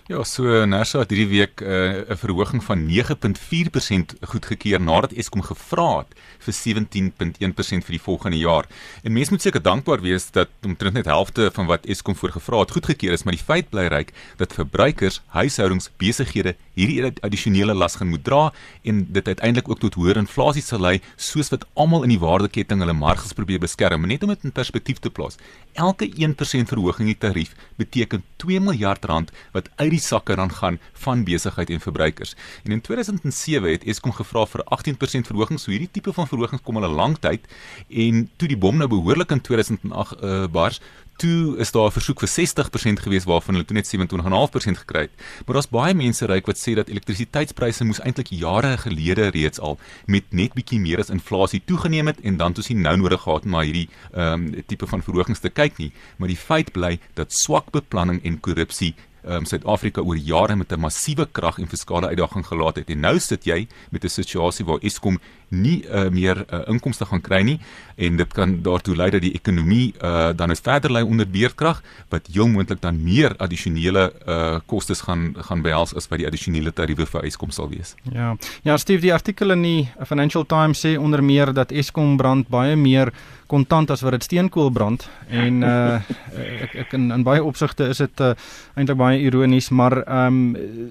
Ja, 0.09 0.23
so 0.25 0.65
Nersa 0.65 1.03
het 1.03 1.11
hierdie 1.13 1.29
week 1.29 1.61
uh, 1.61 2.01
'n 2.09 2.17
verhoging 2.17 2.63
van 2.65 2.79
9.4% 2.89 4.15
goedgekeur 4.31 4.81
nadat 4.81 5.11
Eskom 5.13 5.43
gevra 5.45 6.01
het 6.01 6.15
vir 6.45 6.53
17.1% 6.57 7.85
vir 7.85 7.93
die 7.93 8.01
volgende 8.01 8.37
jaar. 8.37 8.65
En 9.03 9.13
mense 9.13 9.29
moet 9.29 9.41
seker 9.41 9.61
dankbaar 9.61 10.01
wees 10.01 10.31
dat 10.31 10.49
omtrent 10.65 10.97
net 10.97 11.05
helfte 11.05 11.51
van 11.53 11.69
wat 11.69 11.85
Eskom 11.85 12.15
voorgevra 12.15 12.59
het 12.59 12.71
goedgekeur 12.71 13.13
is, 13.13 13.23
maar 13.23 13.37
die 13.37 13.43
feit 13.43 13.69
bly 13.69 13.85
ryk 13.85 14.09
dat 14.37 14.53
verbruikers, 14.53 15.21
huishoudings, 15.27 15.91
besighede 15.97 16.55
hierdie 16.79 17.11
addisionele 17.25 17.75
las 17.75 17.97
gaan 17.99 18.11
moet 18.13 18.23
dra 18.23 18.41
en 18.83 19.05
dit 19.13 19.27
uiteindelik 19.27 19.69
ook 19.69 19.81
tot 19.83 19.97
hoër 19.99 20.21
inflasie 20.21 20.63
sal 20.63 20.81
lei, 20.83 20.99
soos 21.17 21.51
wat 21.53 21.65
almal 21.75 22.05
in 22.07 22.13
die 22.13 22.21
waardeketting 22.21 22.83
hulle 22.83 22.95
marges 22.95 23.35
probeer 23.37 23.61
beskerm. 23.63 24.07
Net 24.07 24.23
om 24.23 24.33
dit 24.33 24.47
in 24.47 24.55
perspektief 24.55 25.01
te 25.03 25.11
plaas, 25.13 25.37
elke 25.73 26.07
1% 26.09 26.71
verhoging 26.71 27.07
in 27.07 27.13
die 27.13 27.21
tarief 27.27 27.55
beteken 27.79 28.23
2 28.43 28.59
miljard 28.63 29.05
rand 29.05 29.33
wat 29.55 29.69
uit 29.81 29.91
die 29.95 30.01
sakke 30.03 30.35
dan 30.39 30.51
gaan 30.51 30.79
van 31.05 31.23
besigheid 31.27 31.69
en 31.69 31.83
verbruikers. 31.83 32.35
En 32.63 32.71
in 32.71 32.81
2007 32.81 33.71
het 33.71 33.85
Eskom 33.87 34.15
gevra 34.15 34.45
vir 34.45 34.65
18% 34.77 35.29
verhoging. 35.31 35.59
So 35.59 35.71
hierdie 35.71 35.91
tipe 35.91 36.13
van 36.13 36.27
verhogings 36.27 36.63
kom 36.63 36.77
al 36.77 36.89
'n 36.89 36.95
lang 36.95 37.17
tyd 37.19 37.45
en 37.89 38.29
toe 38.37 38.47
die 38.47 38.57
bom 38.57 38.77
nou 38.77 38.87
behoorlik 38.87 39.31
in 39.31 39.41
2008 39.41 40.23
uh, 40.23 40.47
bars, 40.47 40.79
toe 41.19 41.57
is 41.59 41.71
daar 41.71 41.87
'n 41.87 41.97
versoek 41.97 42.19
vir 42.23 42.29
60% 42.29 42.99
gewees 42.99 43.25
waarvan 43.25 43.53
hulle 43.55 43.65
toe 43.65 43.75
net 43.75 43.87
27.5% 43.87 44.77
gekry 44.83 45.01
het. 45.01 45.15
Maar 45.45 45.53
daar's 45.53 45.69
baie 45.69 45.93
mense 45.93 46.25
ryk 46.25 46.45
wat 46.45 46.57
sê 46.57 46.75
dat 46.75 46.89
elektrisiteitspryse 46.89 47.83
moes 47.83 47.99
eintlik 47.99 48.29
jare 48.29 48.77
gelede 48.77 49.27
reeds 49.27 49.59
al 49.59 49.77
met 50.05 50.23
net 50.31 50.53
bietjie 50.53 50.79
meer 50.79 50.99
as 50.99 51.09
inflasie 51.09 51.61
toegeneem 51.65 52.07
het 52.07 52.19
en 52.21 52.37
dan 52.37 52.53
toe 52.53 52.63
sien 52.63 52.81
nou 52.81 52.97
nodig 52.97 53.21
gehad 53.21 53.43
om 53.43 53.51
na 53.51 53.61
hierdie 53.61 53.89
ehm 54.13 54.33
um, 54.33 54.63
tipe 54.67 54.87
van 54.87 55.03
verhogings 55.03 55.39
te 55.39 55.49
kyk 55.49 55.77
nie. 55.77 55.91
Maar 56.17 56.27
die 56.27 56.37
feit 56.37 56.71
bly 56.71 56.99
dat 57.13 57.33
swak 57.33 57.71
beplanning 57.71 58.23
en 58.23 58.39
korrupsie 58.39 58.95
um, 59.23 59.45
Suid-Afrika 59.45 60.01
oor 60.01 60.17
jare 60.17 60.55
met 60.55 60.71
'n 60.71 60.79
massiewe 60.79 61.27
krag 61.31 61.59
en 61.59 61.67
fiskale 61.67 62.07
uitdaging 62.07 62.45
gelaat 62.45 62.75
het. 62.75 62.89
En 62.89 62.99
nou 62.99 63.19
sit 63.19 63.43
jy 63.43 63.67
met 63.91 64.03
'n 64.03 64.09
situasie 64.09 64.65
waar 64.65 64.79
Eskom 64.81 65.19
nie 65.49 65.83
uh, 65.87 66.09
meer 66.13 66.43
uh, 66.45 66.61
inkomste 66.71 67.05
gaan 67.09 67.21
kry 67.21 67.41
nie 67.45 67.57
en 67.95 68.17
dit 68.19 68.33
kan 68.33 68.55
daartoe 68.63 68.95
lei 68.95 69.09
dat 69.11 69.23
die 69.25 69.33
ekonomie 69.35 69.93
uh, 70.01 70.29
dan 70.35 70.51
is 70.51 70.63
verder 70.63 70.91
lê 70.91 71.03
onder 71.03 71.27
beerdkrag 71.27 71.81
wat 72.09 72.29
heel 72.31 72.47
moontlik 72.47 72.81
dan 72.81 73.01
meer 73.03 73.35
addisionele 73.37 74.09
uh, 74.27 74.59
kostes 74.65 75.01
gaan 75.07 75.33
gaan 75.35 75.61
behels 75.65 75.95
as 75.95 76.07
wat 76.09 76.21
die 76.21 76.27
addisionele 76.27 76.71
tariewe 76.71 77.05
vir 77.05 77.25
Eskom 77.25 77.51
sal 77.51 77.69
wees. 77.69 77.95
Ja. 78.13 78.35
Ja, 78.63 78.77
Steve, 78.77 79.01
die 79.01 79.13
artikel 79.13 79.51
in 79.51 79.63
die 79.63 79.89
Financial 80.05 80.45
Times 80.45 80.85
sê 80.85 80.95
onder 80.97 81.23
meer 81.23 81.53
dat 81.53 81.71
Eskom 81.71 82.17
brand 82.17 82.47
baie 82.47 82.75
meer 82.75 83.13
kontant 83.49 83.89
as 83.89 84.03
wat 84.05 84.13
dit 84.17 84.27
steenkool 84.27 84.69
brand 84.71 85.07
en 85.27 85.63
uh 85.65 85.99
ek, 86.63 86.75
ek 86.85 86.93
in 86.97 87.09
in 87.11 87.25
baie 87.25 87.43
opsigte 87.43 87.89
is 87.89 88.01
dit 88.03 88.21
uh, 88.21 88.35
eintlik 88.77 88.99
baie 88.99 89.21
ironies 89.25 89.69
maar 89.69 90.03
ehm 90.05 90.41
um, 90.55 90.89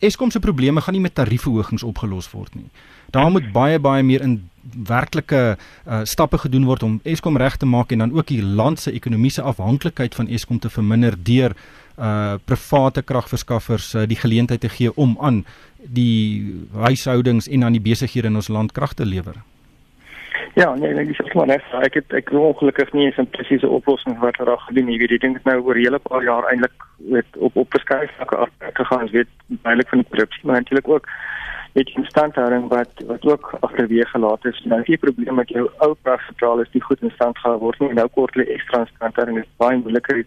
Eskom 0.00 0.30
se 0.30 0.40
probleme 0.40 0.80
gaan 0.80 0.96
nie 0.96 1.04
met 1.04 1.14
tariefverhogings 1.14 1.82
opgelos 1.84 2.30
word 2.32 2.54
nie. 2.56 2.70
Daar 3.10 3.30
moet 3.30 3.52
baie 3.52 3.78
baie 3.78 4.02
meer 4.02 4.22
in 4.22 4.50
werklike 4.86 5.56
uh, 5.56 6.00
stappe 6.04 6.38
gedoen 6.38 6.64
word 6.64 6.82
om 6.82 7.00
Eskom 7.02 7.36
reg 7.36 7.56
te 7.56 7.66
maak 7.66 7.92
en 7.92 7.98
dan 8.04 8.12
ook 8.12 8.26
die 8.26 8.42
land 8.42 8.80
se 8.80 8.92
ekonomiese 8.92 9.42
afhanklikheid 9.42 10.14
van 10.14 10.28
Eskom 10.28 10.58
te 10.58 10.70
verminder 10.70 11.16
deur 11.16 11.56
uh 12.00 12.38
private 12.44 13.02
kragverskaffers 13.02 13.94
uh, 13.94 14.06
die 14.08 14.16
geleentheid 14.16 14.60
te 14.60 14.68
gee 14.68 14.92
om 14.94 15.16
aan 15.20 15.44
die 15.76 16.66
huishoudings 16.72 17.48
en 17.48 17.64
aan 17.64 17.76
die 17.76 17.82
besighede 17.84 18.28
in 18.28 18.38
ons 18.40 18.48
land 18.48 18.72
krag 18.72 18.94
te 18.94 19.06
lewer. 19.06 19.36
Ja, 20.54 20.74
nee, 20.74 20.94
ek 20.98 21.12
sê 21.14 21.26
maar 21.38 21.46
net, 21.46 21.66
ek 21.78 21.98
het 22.00 22.14
ek 22.16 22.30
wil 22.34 22.48
ongelukkig 22.50 22.92
nie 22.92 23.10
'n 23.10 23.26
presiese 23.36 23.68
oplossing 23.68 24.18
wat 24.18 24.36
reg 24.38 24.64
gedoen 24.68 24.86
nie. 24.86 24.98
Ek 25.02 25.20
dink 25.20 25.34
dit 25.38 25.44
nou 25.44 25.60
oor 25.60 25.74
'n 25.74 25.84
hele 25.84 25.98
paar 25.98 26.22
jaar 26.22 26.48
eintlik 26.50 26.86
weet 26.96 27.36
op 27.36 27.56
op 27.56 27.70
verskeie 27.70 28.08
vlakke 28.16 28.36
afgegaan, 28.36 29.10
weet 29.10 29.30
baielik 29.62 29.88
van 29.88 29.98
die 29.98 30.08
korrupsie, 30.10 30.46
maar 30.46 30.56
natuurlik 30.56 30.88
ook 30.88 31.06
met 31.72 31.92
instandhouding 31.94 32.68
wat 32.68 32.90
wat 33.06 33.24
ook 33.24 33.52
agterweë 33.60 34.06
gelaat 34.12 34.44
is. 34.44 34.60
Nou 34.64 34.82
die 34.82 34.98
probleem 34.98 35.34
met 35.34 35.48
jou 35.48 35.68
ou 35.78 35.94
kragsentrale 36.02 36.62
is 36.62 36.72
die 36.74 36.82
goed 36.82 37.02
in 37.02 37.10
stand 37.14 37.38
gehou 37.38 37.58
word 37.58 37.78
nie. 37.78 37.92
Nou 37.94 38.08
kort 38.14 38.34
hulle 38.34 38.48
ekstra 38.54 38.84
instandhouding 38.86 39.38
is 39.38 39.50
baie 39.62 39.78
moeiliker. 39.78 40.24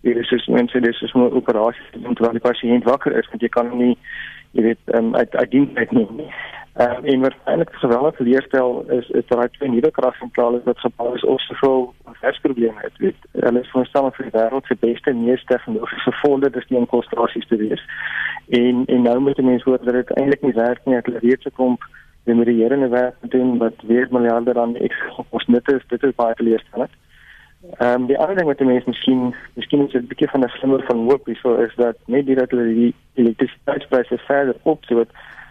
Hier 0.00 0.16
is 0.16 0.28
dus 0.28 0.46
mense 0.46 0.80
dis 0.80 1.02
is 1.02 1.12
maar 1.12 1.32
operasies 1.32 2.04
om 2.04 2.14
terwyl 2.14 2.38
die 2.38 2.46
pasiënt 2.48 2.88
wakker 2.88 3.16
is, 3.18 3.28
want 3.32 3.42
jy 3.42 3.48
kan 3.48 3.72
nie 3.78 3.96
jy 4.56 4.70
weet 4.70 4.94
um, 4.98 5.14
uit 5.14 5.36
uit 5.36 5.50
dienst 5.50 5.76
uit 5.76 5.92
neem 5.92 6.16
nie. 6.16 6.30
Um, 6.78 7.04
en 7.04 7.20
waarskynlik 7.20 7.70
geweldige 7.72 8.22
leerstel 8.22 8.84
is 8.88 9.08
is 9.08 9.26
dat 9.26 9.52
twee 9.52 9.68
nuwe 9.68 9.90
kragsentrale 9.90 10.60
wat 10.64 10.78
gebou 10.78 11.14
is 11.14 11.24
op 11.24 11.40
soveel 11.40 11.94
versprobleme 12.04 12.80
het. 12.80 12.96
Weet, 12.96 13.16
hulle 13.32 13.60
is 13.60 13.70
voorstel 13.70 14.10
vir 14.10 14.24
die 14.24 14.40
wêreld 14.40 14.66
se 14.66 14.76
beste 14.80 15.12
mees 15.12 15.44
tegnologiese 15.44 16.12
volde 16.12 16.50
dis 16.50 16.66
die 16.68 16.86
konsentrasies 16.86 17.46
te 17.46 17.56
wees. 17.56 17.82
En 18.48 18.84
en 18.86 19.02
nou 19.02 19.18
moet 19.18 19.40
mense 19.40 19.70
hoor 19.70 19.78
dat 19.84 19.94
dit 19.94 20.10
eintlik 20.10 20.42
nie 20.42 20.52
werk 20.52 20.84
nie. 20.84 20.98
Hulle 21.02 21.22
weet 21.22 21.42
se 21.42 21.50
kom 21.50 21.78
die 22.24 22.34
medierende 22.34 22.88
werk 22.88 23.16
doen 23.20 23.56
wat 23.58 23.80
weer 23.82 24.06
miljarde 24.10 24.52
dan 24.52 24.76
ekstra 24.76 25.24
kos 25.30 25.46
net 25.46 25.72
is. 25.72 25.86
Dit 25.88 26.02
is 26.02 26.14
baie 26.14 26.34
teleurstellend. 26.34 26.92
Ehm 27.78 28.00
um, 28.00 28.06
die 28.06 28.18
ander 28.18 28.36
ding 28.36 28.50
wat 28.50 28.60
mense 28.60 28.90
miskien 28.90 29.32
miskien 29.54 29.86
is 29.86 29.94
'n 29.94 30.06
bietjie 30.12 30.28
van 30.28 30.44
'n 30.44 30.52
slimmer 30.58 30.84
van 30.90 31.08
hoop 31.08 31.24
hierso 31.26 31.56
is 31.56 31.74
dat 31.76 31.96
net 32.04 32.26
die 32.26 32.36
dat 32.36 32.50
hulle 32.50 32.68
die 32.74 32.94
elektrisiteitspryse 33.14 34.18
verder 34.18 34.56
opsit 34.62 35.08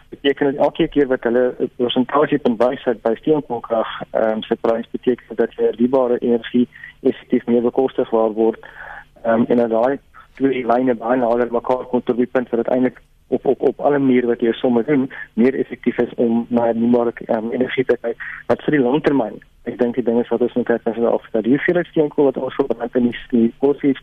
beteken 0.09 0.51
dit 0.51 0.61
elke 0.61 0.87
keer 0.87 1.07
wat 1.07 1.23
hulle 1.23 1.55
'n 1.59 1.69
persentasie 1.75 2.39
van 2.41 2.57
wysheid 2.57 3.01
by 3.01 3.15
steenkoolkrag 3.15 3.87
ehm 4.11 4.31
um, 4.31 4.43
se 4.43 4.55
prys 4.55 4.89
beteken 4.91 5.35
dat 5.35 5.53
jy 5.53 5.63
herbare 5.63 6.17
energie 6.17 6.67
effektief 7.01 7.45
meer 7.45 7.61
bekostig 7.61 8.09
word. 8.09 8.59
Ehm 9.23 9.33
um, 9.39 9.45
en 9.45 9.69
daai 9.69 9.99
twee 10.35 10.65
lyne 10.65 10.95
byna 10.95 11.25
al 11.25 11.47
mekaar 11.49 11.85
kon 11.85 12.03
tot 12.03 12.17
die 12.17 12.31
punt 12.31 12.49
dat 12.49 12.63
dit 12.63 12.73
eintlik 12.73 13.01
op 13.27 13.45
op 13.45 13.61
op 13.61 13.79
alle 13.79 13.99
maniere 13.99 14.27
wat 14.27 14.41
jy 14.41 14.51
somme 14.51 14.83
doen 14.83 15.11
meer 15.33 15.55
effektief 15.55 15.97
is 15.97 16.13
om 16.15 16.45
na 16.49 16.73
die 16.73 16.87
mark 16.87 17.21
um, 17.27 17.51
energie 17.51 17.85
te 17.85 17.97
kyk 18.01 18.17
wat 18.47 18.63
vir 18.63 18.77
die 18.77 18.85
langtermyn 18.87 19.39
ek 19.63 19.77
dink 19.77 19.95
die 19.95 20.03
ding 20.03 20.19
is 20.19 20.29
wat 20.33 20.41
ons 20.41 20.53
moet 20.53 20.67
kyk 20.67 20.81
as 20.83 20.97
ons 20.97 21.13
af 21.13 21.31
dat 21.31 21.45
hier 21.45 21.63
die 21.67 21.83
steenkool 21.89 22.25
wat 22.25 22.37
ons 22.37 22.55
verbrand 22.59 22.95
in 22.95 23.09
die 23.31 23.53
fossiel 23.59 23.97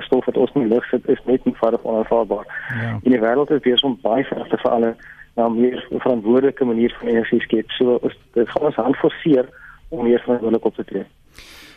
stof 0.00 0.26
wat 0.26 0.36
ons 0.36 0.52
nie 0.54 0.66
lig 0.66 0.84
sit 0.90 1.08
is 1.08 1.20
net 1.24 1.44
nie 1.44 1.54
verder 1.60 1.82
onaanvaarbaar. 1.82 2.46
Ja. 2.74 2.98
In 3.02 3.14
die 3.14 3.20
wêreld 3.22 3.50
is 3.54 3.62
besig 3.62 3.84
om 3.86 3.98
baie 4.02 4.24
verder 4.24 4.58
vir 4.62 4.70
alle 4.70 4.90
na 5.36 5.48
meer 5.52 5.84
verantwoordelike 5.90 6.64
manier 6.64 6.96
van 7.00 7.12
energie 7.12 7.40
skep. 7.44 7.70
So 7.76 7.98
is 8.08 8.16
dit 8.34 8.48
gaan 8.48 8.70
ons 8.70 8.80
hand 8.80 8.96
forceer 8.96 9.48
om 9.88 10.04
meer 10.08 10.22
verantwoordelik 10.24 10.64
op 10.64 10.74
te 10.74 10.84
tree. 10.84 11.06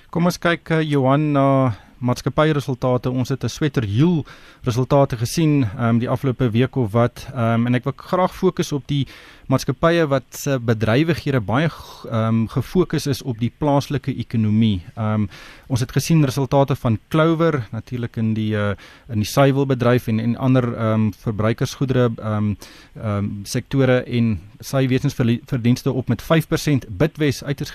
Kom 0.09 0.25
ons 0.25 0.39
kyk 0.41 0.71
uh, 0.73 0.81
Johan 0.81 1.31
na 1.35 1.45
uh 1.67 1.77
maatskappy 1.99 2.51
resultate. 2.51 3.09
Ons 3.09 3.29
het 3.29 3.43
'n 3.43 3.49
swetter 3.49 3.83
heel 3.83 4.25
resultate 4.63 5.17
gesien 5.17 5.63
ehm 5.63 5.83
um, 5.83 5.99
die 5.99 6.09
afgelope 6.09 6.49
week 6.49 6.75
of 6.75 6.91
wat. 6.91 7.27
Ehm 7.33 7.53
um, 7.53 7.67
en 7.67 7.75
ek 7.75 7.83
wil 7.83 7.93
graag 7.95 8.35
fokus 8.35 8.71
op 8.71 8.87
die 8.87 9.07
maatskappye 9.47 10.07
wat 10.07 10.23
se 10.29 10.59
bedrywighede 10.59 11.39
baie 11.41 11.69
ehm 11.69 12.27
um, 12.27 12.47
gefokus 12.47 13.07
is 13.07 13.21
op 13.21 13.39
die 13.39 13.51
plaaslike 13.57 14.15
ekonomie. 14.15 14.81
Ehm 14.95 15.13
um, 15.13 15.29
ons 15.67 15.79
het 15.79 15.91
gesien 15.91 16.25
resultate 16.25 16.75
van 16.75 16.99
Clover 17.09 17.67
natuurlik 17.71 18.15
in 18.15 18.33
die 18.33 18.53
uh, 18.55 18.75
in 19.09 19.23
die 19.23 19.25
suiwelbedryf 19.25 20.07
en 20.07 20.19
en 20.19 20.37
ander 20.37 20.73
ehm 20.73 20.93
um, 20.93 21.13
verbruikersgoedere 21.13 22.11
ehm 22.15 22.33
um, 22.33 22.57
ehm 22.93 23.17
um, 23.17 23.39
sektore 23.43 24.03
en 24.03 24.39
sy 24.59 24.87
wetensverdienste 24.87 25.91
op 25.91 26.07
met 26.07 26.23
5%, 26.23 26.89
Bitwest 26.89 27.43
uiters 27.43 27.71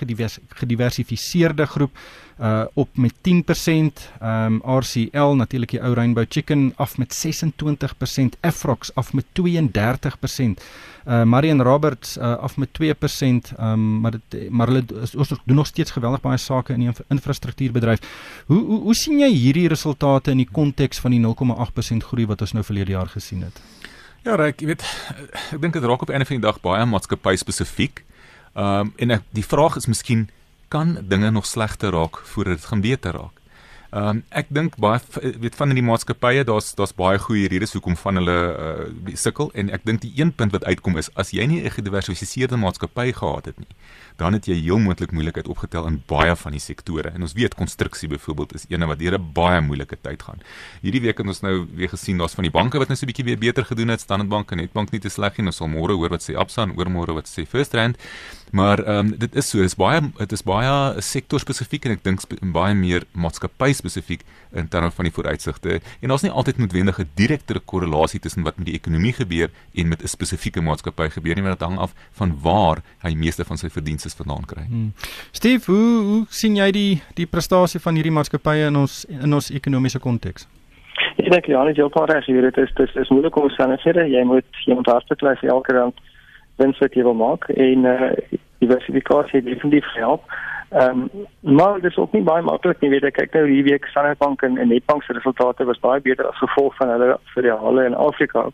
gediversifiseerde 0.49 1.65
groep 1.65 1.91
uh 2.39 2.65
op 2.73 2.89
met 2.97 3.13
10%, 3.13 4.14
ehm 4.19 4.59
um, 4.65 4.77
RCL 4.77 5.35
natuurlik 5.35 5.69
die 5.69 5.81
ou 5.81 5.93
Rainbow 5.93 6.25
Chicken 6.29 6.73
af 6.75 6.97
met 6.97 7.13
26%, 7.13 8.39
Afrox 8.41 8.95
af 8.95 9.13
met 9.13 9.25
32%. 9.41 10.63
Uh 11.05 11.23
Marion 11.23 11.61
Roberts 11.61 12.17
uh, 12.17 12.35
af 12.35 12.57
met 12.57 12.69
2%, 12.81 12.85
ehm 13.21 13.39
um, 13.57 13.99
maar 13.99 14.11
dit 14.11 14.49
maar 14.49 14.67
hulle 14.67 14.83
ons 15.17 15.29
doen 15.29 15.55
nog 15.55 15.67
steeds 15.67 15.91
geweldig 15.91 16.21
baie 16.21 16.37
sake 16.37 16.73
in 16.73 16.79
die 16.79 16.91
infrastruktuurbedryf. 17.07 17.99
Hoe 18.45 18.63
hoe 18.65 18.81
hoe 18.81 18.95
sien 18.95 19.19
jy 19.19 19.29
hierdie 19.29 19.67
resultate 19.67 20.31
in 20.31 20.37
die 20.37 20.49
konteks 20.51 20.99
van 20.99 21.11
die 21.11 21.21
0,8% 21.21 22.07
groei 22.07 22.25
wat 22.25 22.41
ons 22.41 22.53
nou 22.53 22.63
verlede 22.63 22.91
jaar 22.91 23.07
gesien 23.07 23.41
het? 23.41 23.61
Ja, 24.25 24.37
ek 24.41 24.59
weet 24.65 24.81
ek 25.53 25.61
dink 25.61 25.73
dit 25.73 25.83
raak 25.83 26.01
op 26.01 26.09
'n 26.09 26.25
van 26.25 26.37
die 26.39 26.45
dag 26.47 26.61
baie 26.61 26.85
maatskappy 26.85 27.35
spesifiek. 27.35 28.03
Ehm 28.53 28.79
um, 28.79 28.93
en 28.95 29.11
ek, 29.11 29.23
die 29.29 29.45
vraag 29.45 29.75
is 29.75 29.85
miskien 29.85 30.29
kan 30.67 30.97
dinge 31.07 31.31
nog 31.31 31.45
slegter 31.45 31.91
raak 31.91 32.17
voordat 32.17 32.57
dit 32.57 32.65
gaan 32.65 32.81
beter 32.81 33.11
raak. 33.13 33.34
Ehm 33.95 34.07
um, 34.07 34.23
ek 34.29 34.49
dink 34.51 34.73
baie 34.75 34.99
weet 35.39 35.55
van 35.55 35.71
in 35.71 35.77
die 35.79 35.85
maatskappye 35.87 36.43
daar's 36.43 36.73
daar's 36.75 36.91
baie 36.93 37.19
goeie 37.19 37.47
redes 37.47 37.73
hoekom 37.77 37.95
van 37.95 38.19
hulle 38.19 38.39
uh, 38.51 39.13
sukkel. 39.15 39.51
En 39.55 39.71
ek 39.71 39.85
dink 39.87 40.01
die 40.03 40.11
een 40.17 40.33
punt 40.35 40.51
wat 40.51 40.65
uitkom 40.67 40.99
is 40.99 41.07
as 41.15 41.31
jy 41.31 41.45
nie 41.47 41.61
'n 41.63 41.71
gediversifiseerde 41.77 42.59
maatskappy 42.59 43.13
gehad 43.15 43.45
het 43.45 43.59
nie 43.59 43.71
dan 44.17 44.33
het 44.33 44.45
jy 44.45 44.55
heel 44.61 44.79
moontlik 44.79 45.11
moeilikheid 45.11 45.47
opgetel 45.47 45.87
in 45.89 46.01
baie 46.07 46.35
van 46.35 46.55
die 46.55 46.61
sektore. 46.63 47.09
En 47.09 47.21
ons 47.21 47.33
weet 47.33 47.55
konstruksie 47.55 48.09
byvoorbeeld 48.09 48.55
is 48.55 48.65
eene 48.69 48.85
wat 48.85 48.99
deur 48.99 49.17
'n 49.19 49.31
baie 49.33 49.61
moeilike 49.61 49.97
tyd 50.01 50.23
gaan. 50.23 50.39
Hierdie 50.81 51.01
week 51.01 51.17
het 51.17 51.27
ons 51.27 51.41
nou 51.41 51.67
weer 51.75 51.89
gesien 51.89 52.17
daar's 52.17 52.33
van 52.33 52.43
die 52.43 52.51
banke 52.51 52.77
wat 52.77 52.87
nou 52.87 52.97
so 52.97 53.05
'n 53.05 53.11
bietjie 53.11 53.25
weer 53.25 53.37
beter 53.37 53.65
gedoen 53.65 53.87
het. 53.87 54.01
Standard 54.01 54.29
Bank 54.29 54.51
en 54.51 54.57
Nedbank 54.57 54.91
nie 54.91 55.01
te 55.01 55.09
sleg 55.09 55.37
nie. 55.37 55.45
Ons 55.45 55.57
sal 55.57 55.67
môre 55.67 55.93
hoor 55.93 56.09
wat 56.09 56.23
sê 56.29 56.35
Absa 56.35 56.61
en 56.61 56.75
oormôre 56.77 57.13
wat 57.13 57.27
sê 57.27 57.45
First 57.45 57.73
Rand. 57.73 57.97
Maar 58.51 58.79
ehm 58.79 58.97
um, 58.97 59.17
dit 59.17 59.35
is 59.35 59.49
so, 59.49 59.57
dit 59.57 59.65
is 59.65 59.75
baie 59.75 60.01
dit 60.17 60.31
is 60.31 60.43
baie 60.43 61.01
sektor 61.01 61.39
spesifiek 61.39 61.85
en 61.85 61.91
ek 61.91 62.03
dink 62.03 62.21
baie 62.55 62.73
meer 62.73 63.03
maatskappy 63.11 63.73
spesifiek 63.73 64.21
in 64.55 64.69
terme 64.71 64.91
van 64.91 65.07
die 65.07 65.13
vooruitsigte. 65.13 65.81
En 65.99 66.13
daar's 66.13 66.23
nie 66.23 66.31
altyd 66.31 66.57
noodwendig 66.57 66.99
'n 66.99 67.09
direkte 67.15 67.59
korrelasie 67.59 68.19
tussen 68.19 68.43
wat 68.43 68.57
met 68.57 68.65
die 68.65 68.75
ekonomie 68.75 69.13
gebeur 69.13 69.49
en 69.73 69.87
met 69.87 70.03
'n 70.03 70.07
spesifieke 70.07 70.61
maatskappy 70.61 71.09
gebeur 71.09 71.35
nie, 71.35 71.43
maar 71.43 71.57
dit 71.57 71.67
hang 71.67 71.77
af 71.77 71.93
van 72.11 72.39
waar 72.41 72.81
hy 73.01 73.13
meeste 73.13 73.45
van 73.45 73.57
sy 73.57 73.69
verdienste 73.69 74.04
is 74.05 74.17
vandaan 74.17 74.45
kry. 74.47 74.65
Hmm. 74.67 74.91
Steve, 75.31 75.63
hoe 75.71 76.03
hoe 76.09 76.25
sien 76.29 76.55
jy 76.55 76.71
die 76.71 77.01
die 77.19 77.29
prestasie 77.29 77.81
van 77.83 77.95
hierdie 77.95 78.13
maatskappye 78.15 78.69
in 78.71 78.81
ons 78.83 79.03
in 79.09 79.33
ons 79.33 79.51
ekonomiese 79.51 79.99
konteks? 79.99 80.47
Ek 81.17 81.31
dink 81.31 81.47
ja, 81.49 81.63
net 81.63 81.79
jou 81.79 81.89
paar 81.89 82.09
reg 82.11 82.25
hier, 82.29 82.41
dit 82.41 82.57
is 82.57 82.73
dit 82.77 82.97
is 83.01 83.09
moeilik 83.09 83.37
om 83.37 83.49
te 83.49 83.77
sê 83.83 83.93
jy 84.07 84.23
moet 84.23 84.65
jy 84.65 84.75
moet 84.75 84.91
hartlik 84.91 85.23
vir 85.23 85.49
elke 85.49 85.73
rand 85.73 86.03
wens 86.57 86.79
wat 86.79 86.93
jy 86.95 87.03
wil 87.03 87.17
maak 87.19 87.49
en 87.49 87.85
uh 87.85 88.11
diversifikasie 88.63 89.41
definitief 89.43 89.87
help. 89.99 90.23
Ehm 90.69 91.09
um, 91.13 91.25
maar 91.55 91.81
dit 91.81 91.91
is 91.91 91.97
ook 91.97 92.11
nie 92.11 92.23
baie 92.23 92.41
maklik 92.41 92.79
nie, 92.81 92.89
weet 92.89 93.03
ek. 93.03 93.17
Kyk 93.19 93.33
nou 93.33 93.45
hierdie 93.45 93.71
week 93.71 93.85
Standard 93.91 94.17
Bank 94.17 94.41
en, 94.41 94.57
en 94.57 94.67
Nedbank 94.67 95.03
se 95.03 95.13
resultate 95.13 95.65
was 95.65 95.79
baie 95.79 96.01
beter 96.01 96.27
as 96.27 96.41
gevolg 96.41 96.75
van 96.79 96.89
hulle 96.89 97.17
filiale 97.33 97.85
in 97.85 97.95
Afrika 97.95 98.47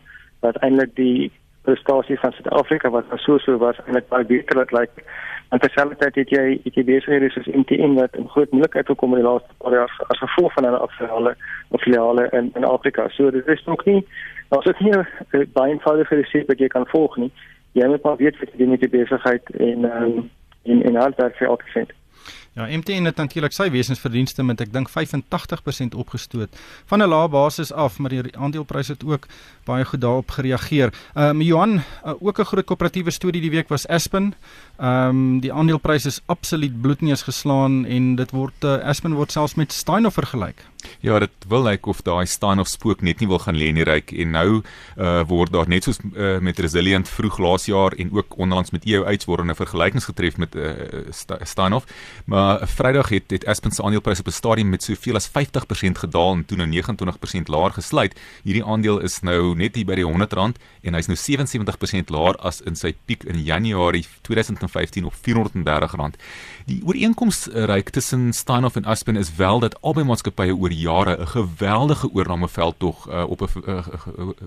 wat 0.44 0.58
eintlik 0.66 0.94
die 0.98 1.30
prestasie 1.62 2.18
van 2.18 2.32
Suid-Afrika 2.32 2.90
wat 2.90 3.04
so 3.16 3.38
so 3.38 3.58
was 3.58 3.78
eintlik 3.86 4.08
baie 4.08 4.24
beter 4.24 4.58
dit 4.58 4.72
lyk. 4.72 4.90
Like, 4.96 5.10
En 5.52 5.58
terselfdertyd 5.58 6.14
het 6.14 6.30
jy 6.32 6.44
het 6.64 6.76
jy 6.78 6.82
besighede 6.88 7.28
soos 7.30 7.48
MTN 7.52 7.98
wat 7.98 8.14
in 8.16 8.28
groot 8.32 8.52
moeilikheid 8.56 8.86
gekom 8.88 9.12
in 9.12 9.20
die 9.20 9.26
laaste 9.26 9.56
paar 9.60 9.74
jaar 9.76 9.96
as 10.08 10.20
gevolg 10.22 10.54
van 10.56 10.64
hulle 10.64 10.78
afhale 10.86 11.34
of 11.76 11.82
filiale 11.84 12.24
in 12.38 12.48
in 12.56 12.64
Afrika. 12.64 13.04
So 13.12 13.30
dit 13.30 13.46
is 13.46 13.64
nog 13.64 13.84
nie 13.84 14.00
daar's 14.48 14.66
ook 14.66 14.80
nie 14.80 14.92
'n 14.96 15.50
baie 15.52 15.72
eenvoudige 15.72 16.14
resep 16.14 16.48
wat 16.48 16.58
jy 16.58 16.68
kan 16.68 16.86
volg 16.86 17.16
nie. 17.16 17.30
Jy 17.72 17.86
moet 17.86 18.02
maar 18.02 18.16
weet 18.16 18.38
wat 18.38 18.48
jy 18.52 18.58
doen 18.58 18.70
met 18.70 18.80
die 18.80 18.88
besigheid 18.88 19.50
en 19.50 19.84
um, 19.84 20.30
en 20.62 20.82
en 20.82 20.96
al 20.96 21.12
daardie 21.16 21.38
vir 21.38 21.48
elke 21.48 21.68
sent. 21.72 21.92
Ja, 22.52 22.66
MTN 22.68 23.04
het 23.08 23.16
natuurlik 23.16 23.54
sy 23.56 23.70
wesensverdienste 23.72 24.44
met 24.44 24.60
ek 24.60 24.74
dink 24.74 24.90
85% 24.92 25.94
opgestoot 25.96 26.58
van 26.90 27.00
'n 27.00 27.08
lae 27.08 27.28
basis 27.28 27.72
af, 27.72 27.96
maar 27.98 28.12
die 28.12 28.36
aandelepryse 28.36 28.92
het 28.92 29.04
ook 29.04 29.26
baie 29.64 29.84
goed 29.84 30.00
daarop 30.00 30.30
gereageer. 30.30 30.92
Ehm 31.14 31.28
um, 31.28 31.40
Johan, 31.40 31.72
uh, 31.74 32.12
ook 32.20 32.38
'n 32.38 32.44
groot 32.44 32.64
koöperatiewe 32.64 33.10
storie 33.10 33.40
die 33.40 33.50
week 33.50 33.68
was 33.68 33.88
Aspen. 33.88 34.34
Ehm 34.76 35.08
um, 35.08 35.40
die 35.40 35.52
aandelepryse 35.52 36.08
is 36.08 36.20
absoluut 36.26 36.80
bloedneus 36.80 37.22
geslaan 37.22 37.84
en 37.86 38.14
dit 38.14 38.30
word 38.30 38.64
uh, 38.64 38.84
Aspen 38.84 39.14
word 39.14 39.32
selfs 39.32 39.54
met 39.54 39.72
Steinhoff 39.72 40.14
vergelyk. 40.14 40.64
Ja, 41.00 41.18
dit 41.18 41.30
wil 41.48 41.62
lyk 41.62 41.86
of 41.86 42.02
daai 42.02 42.26
Steinhoff 42.26 42.70
spook 42.70 43.02
net 43.02 43.20
nie 43.20 43.28
wil 43.28 43.38
gaan 43.42 43.56
lê 43.58 43.70
in 43.72 43.78
die 43.80 43.86
ryk 43.86 44.12
en 44.12 44.30
nou 44.30 44.48
uh, 44.60 45.22
word 45.28 45.52
daar 45.52 45.68
net 45.68 45.84
soos 45.84 45.98
uh, 46.02 46.38
met 46.38 46.58
Resilient 46.58 47.08
vroeg 47.08 47.38
laas 47.38 47.66
jaar 47.66 47.96
en 47.98 48.12
ook 48.12 48.36
onlangs 48.38 48.70
met 48.70 48.84
EOH 48.84 49.26
word 49.26 49.44
'n 49.44 49.54
vergelykings 49.54 50.04
getref 50.04 50.36
met 50.36 50.54
uh, 50.54 50.72
Steinhoff. 51.42 51.86
Maar 52.26 52.66
Vrydag 52.68 53.08
het 53.08 53.30
het 53.30 53.46
Aspen 53.46 53.70
se 53.70 53.82
aandelepryse 53.82 54.20
op 54.20 54.26
'n 54.28 54.32
stadium 54.32 54.68
met 54.68 54.82
soveel 54.82 55.14
as 55.14 55.28
50% 55.28 55.98
gedaal 55.98 56.32
en 56.32 56.44
toe 56.44 56.56
nou 56.56 56.68
29% 56.68 57.48
laer 57.48 57.70
gesluit. 57.70 58.20
Hierdie 58.42 58.64
aandeel 58.64 59.00
is 59.00 59.20
nou 59.20 59.54
net 59.56 59.74
hier 59.74 59.84
by 59.84 59.94
die 59.94 60.04
R100 60.04 60.58
en 60.82 60.94
hy's 60.94 61.06
nou 61.06 61.16
77% 61.16 62.10
laer 62.10 62.36
as 62.36 62.60
in 62.60 62.76
sy 62.76 62.94
piek 63.04 63.24
in 63.24 63.42
Januarie 63.42 64.06
2015 64.22 65.04
op 65.04 65.14
R430. 65.14 66.18
Die 66.66 66.78
ooreenkoms 66.86 67.48
ryk 67.66 67.90
tussen 67.90 68.32
Steinhoff 68.32 68.76
en 68.76 68.84
Aspen 68.84 69.16
is 69.16 69.34
wel 69.36 69.58
dat 69.60 69.74
albei 69.82 70.04
maatskappye 70.06 70.54
oor 70.54 70.70
jare 70.70 71.16
'n 71.18 71.26
geweldige 71.26 72.08
oornameveld 72.14 72.82
uh, 72.82 73.24
op 73.26 73.40
'n 73.40 73.62
uh, 73.66 73.86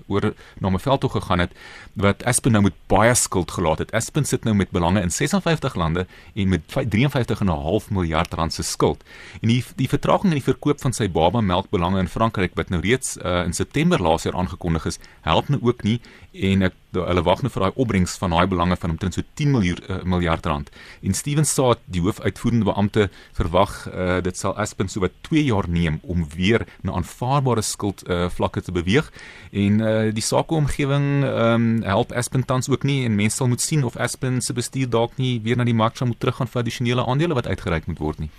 oornameveld 0.06 1.04
gegaan 1.10 1.38
het 1.38 1.52
wat 1.92 2.24
Aspen 2.24 2.52
nou 2.52 2.62
met 2.62 2.72
baie 2.86 3.14
skuld 3.14 3.50
gelaat 3.50 3.78
het. 3.78 3.92
Aspen 3.92 4.24
sit 4.24 4.44
nou 4.44 4.56
met 4.56 4.70
belange 4.70 5.00
in 5.00 5.10
56 5.10 5.74
lande 5.74 6.06
en 6.34 6.48
met 6.48 6.60
53,5 6.68 7.88
miljard 7.90 8.34
rand 8.34 8.52
se 8.52 8.62
skuld. 8.62 9.04
En 9.40 9.48
die 9.48 9.64
die 9.76 9.88
vertraging 9.88 10.32
in 10.32 10.40
die 10.40 10.52
verkoop 10.52 10.80
van 10.80 10.92
sy 10.92 11.10
baba 11.10 11.40
melkbelange 11.40 11.98
in 11.98 12.08
Frankryk 12.08 12.54
wat 12.54 12.68
nou 12.68 12.80
reeds 12.80 13.16
uh, 13.16 13.44
in 13.44 13.52
September 13.52 14.02
laas 14.02 14.22
jaar 14.22 14.36
aangekondig 14.36 14.84
is, 14.84 14.98
help 15.20 15.48
nou 15.48 15.60
ook 15.62 15.82
nie 15.82 16.00
en 16.32 16.62
ek 16.62 16.74
hulle 17.04 17.22
wag 17.26 17.42
nou 17.44 17.52
vir 17.52 17.66
daai 17.66 17.80
opbrengs 17.82 18.16
van 18.20 18.34
daai 18.34 18.46
belange 18.50 18.76
van 18.80 18.94
omtrent 18.94 19.18
so 19.18 19.22
10 19.40 19.52
miljard 19.52 19.90
uh, 19.90 20.02
miljard 20.04 20.46
rand. 20.46 20.70
En 21.02 21.14
Steven 21.14 21.46
Saad, 21.46 21.82
die 21.84 22.02
hoofuitvoerende 22.04 22.68
beampte, 22.68 23.08
verwag 23.36 23.74
uh, 23.90 24.18
dit 24.24 24.36
sal 24.36 24.56
Aspen 24.56 24.88
so 24.88 25.04
wat 25.04 25.16
2 25.28 25.44
jaar 25.44 25.68
neem 25.68 25.98
om 26.02 26.26
weer 26.34 26.66
na 26.82 26.96
aanvaarbare 26.98 27.62
skuld 27.62 28.04
uh, 28.08 28.26
vlakke 28.32 28.62
te 28.62 28.72
beweeg 28.72 29.10
en 29.52 29.80
uh, 29.80 29.94
die 30.14 30.24
sakeomgewing 30.24 31.24
um, 31.24 31.66
help 31.86 32.12
Aspen 32.12 32.44
tans 32.44 32.70
ook 32.72 32.86
nie 32.88 33.04
en 33.06 33.18
mense 33.18 33.36
sal 33.36 33.50
moet 33.52 33.60
sien 33.60 33.84
of 33.84 33.96
Aspen 33.96 34.40
se 34.40 34.56
bestuur 34.56 34.88
dalk 34.90 35.16
nie 35.20 35.36
weer 35.42 35.56
na 35.56 35.64
die 35.64 35.76
mark 35.76 35.96
sal 35.96 36.10
moet 36.10 36.20
teruggaan 36.20 36.50
vir 36.50 36.62
addisionele 36.62 37.06
aandele 37.06 37.36
wat 37.38 37.50
uitgereik 37.50 37.86
moet 37.90 38.02
word 38.02 38.24
nie. 38.24 38.30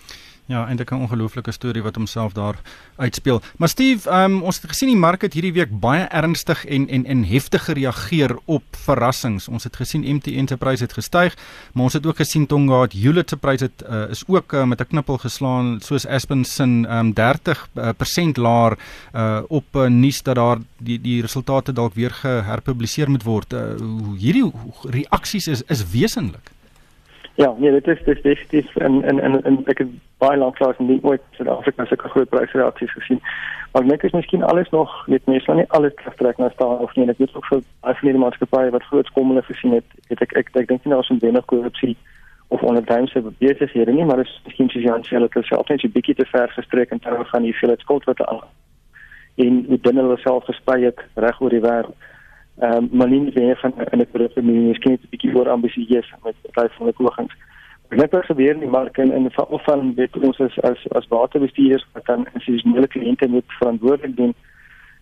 Ja, 0.47 0.67
eintlik 0.67 0.91
'n 0.91 1.03
ongelooflike 1.03 1.51
storie 1.51 1.83
wat 1.83 1.95
homself 1.95 2.33
daar 2.33 2.55
uitspeel. 2.95 3.41
Maar 3.57 3.69
Steve, 3.69 4.11
um, 4.11 4.41
ons 4.41 4.55
het 4.61 4.69
gesien 4.69 4.87
die 4.87 4.97
mark 4.97 5.21
het 5.21 5.33
hierdie 5.33 5.53
week 5.53 5.79
baie 5.79 6.03
ernstig 6.03 6.65
en 6.65 6.87
en 6.87 7.05
en 7.05 7.23
heftig 7.23 7.63
gereageer 7.63 8.37
op 8.45 8.63
verrassings. 8.71 9.47
Ons 9.47 9.63
het 9.63 9.75
gesien 9.75 10.15
MTN 10.15 10.47
se 10.47 10.57
pryse 10.57 10.83
het 10.83 10.93
gestyg, 10.93 11.35
maar 11.73 11.83
ons 11.83 11.93
het 11.93 12.05
ook 12.05 12.15
gesien 12.15 12.45
Tonga 12.45 12.81
het 12.81 12.93
Hewlett 12.93 13.29
se 13.29 13.37
pryse 13.37 13.63
het 13.63 13.83
uh, 13.89 14.09
is 14.09 14.23
ook 14.27 14.53
uh, 14.53 14.63
met 14.63 14.79
'n 14.81 14.87
knippel 14.87 15.17
geslaan 15.17 15.79
soos 15.81 16.07
Aspen 16.07 16.45
sin 16.45 16.95
um, 16.95 17.13
30% 17.13 18.31
laer 18.33 18.77
uh, 19.15 19.39
op 19.47 19.65
uh, 19.75 19.85
nuus 19.87 20.23
dat 20.23 20.35
daar 20.35 20.57
die 20.77 21.01
die 21.01 21.21
resultate 21.21 21.73
dalk 21.73 21.93
weer 21.93 22.11
geherpubliseer 22.11 23.09
moet 23.09 23.23
word. 23.23 23.53
Uh, 23.53 23.59
hierdie 24.17 24.51
reaksies 24.83 25.47
is 25.47 25.61
is 25.67 25.89
wesentlik. 25.91 26.51
Ja, 27.37 27.53
nee, 27.57 27.71
dit 27.71 27.87
is 27.87 28.03
dis 28.03 28.21
definitief 28.21 28.75
en 28.75 29.03
en 29.03 29.19
en, 29.19 29.43
en 29.43 29.57
ek 29.69 29.77
het 29.83 29.89
baie 30.17 30.37
lank 30.37 30.59
lank 30.59 30.79
nie 30.79 30.97
ooit 31.05 31.21
Suid-Afrika 31.37 31.85
se 31.85 31.97
groot 31.97 32.29
prysreaksies 32.29 32.91
gesien. 32.91 33.21
Maar 33.71 33.85
net 33.85 34.03
is 34.03 34.15
miskien 34.17 34.43
alles 34.43 34.69
nog 34.69 35.07
net 35.07 35.25
mense 35.25 35.45
nou 35.45 35.57
nie 35.59 35.69
alles 35.77 35.93
terugtrek 35.95 36.37
na 36.37 36.49
staan 36.49 36.81
of 36.81 36.95
nie. 36.95 37.05
Ek 37.09 37.21
weet 37.21 37.35
ook 37.35 37.45
vir 37.45 37.61
afneemde 37.79 38.23
maatskappye 38.25 38.73
wat 38.73 38.89
groot 38.89 39.05
skommels 39.05 39.45
gesien 39.45 39.77
het, 39.77 39.85
het 40.09 40.21
ek 40.25 40.33
ek 40.33 40.49
ek, 40.49 40.55
ek 40.63 40.71
dink 40.73 40.85
nie 40.85 40.95
nou 40.95 41.03
ons 41.03 41.21
wenner 41.21 41.45
korrupsie 41.45 41.93
of 42.47 42.63
onderduimse 42.63 43.21
besighede 43.37 43.93
nie, 43.93 44.05
maar 44.05 44.25
is 44.25 44.41
miskien 44.45 44.69
soos 44.73 44.89
Jan 44.89 45.05
sê, 45.05 45.19
hulle 45.19 45.29
het 45.29 45.45
self 45.45 45.69
net 45.69 45.83
'n 45.83 45.93
bietjie 45.93 46.15
te 46.15 46.25
ver 46.25 46.49
gestrek 46.57 46.91
in 46.91 46.99
terme 47.05 47.25
van 47.25 47.43
hoeveel 47.43 47.75
skuld 47.77 48.09
wat 48.09 48.17
hulle 48.17 48.41
aan 48.41 48.49
en 49.37 49.65
hoe 49.67 49.79
dinge 49.81 50.01
hulle 50.01 50.17
self 50.17 50.45
gesprei 50.49 50.83
het 50.83 51.01
reg 51.13 51.41
oor 51.41 51.53
die 51.53 51.61
wêreld. 51.61 52.05
Ehm 52.59 52.73
um, 52.73 52.89
maar 52.91 53.09
nie 53.09 53.31
weer 53.33 53.57
van 53.57 53.73
in 53.91 53.99
'n 53.99 54.07
produk 54.11 54.35
nie, 54.35 54.59
miskien 54.59 54.91
'n 54.91 55.07
bietjie 55.09 55.31
voor 55.31 55.49
ambisieus 55.49 56.13
met 56.23 56.35
baie 56.51 56.69
van 56.69 56.85
die 56.85 56.95
pogings. 56.95 57.33
Net 57.89 58.11
wat 58.11 58.25
gebeur 58.25 58.53
in 58.53 58.59
die 58.59 58.69
mark 58.69 58.97
en 58.97 59.11
in 59.11 59.21
die 59.21 59.33
geval 59.33 59.59
van 59.59 59.93
weet 59.95 60.17
ons 60.17 60.39
as 60.39 60.59
as 60.61 60.89
as 60.89 61.07
waterbestuurders 61.07 61.87
wat 61.93 62.05
dan 62.05 62.27
institusionele 62.33 62.87
kliënte 62.87 63.27
moet 63.27 63.43
verantwoordelik 63.47 64.15
doen. 64.15 64.33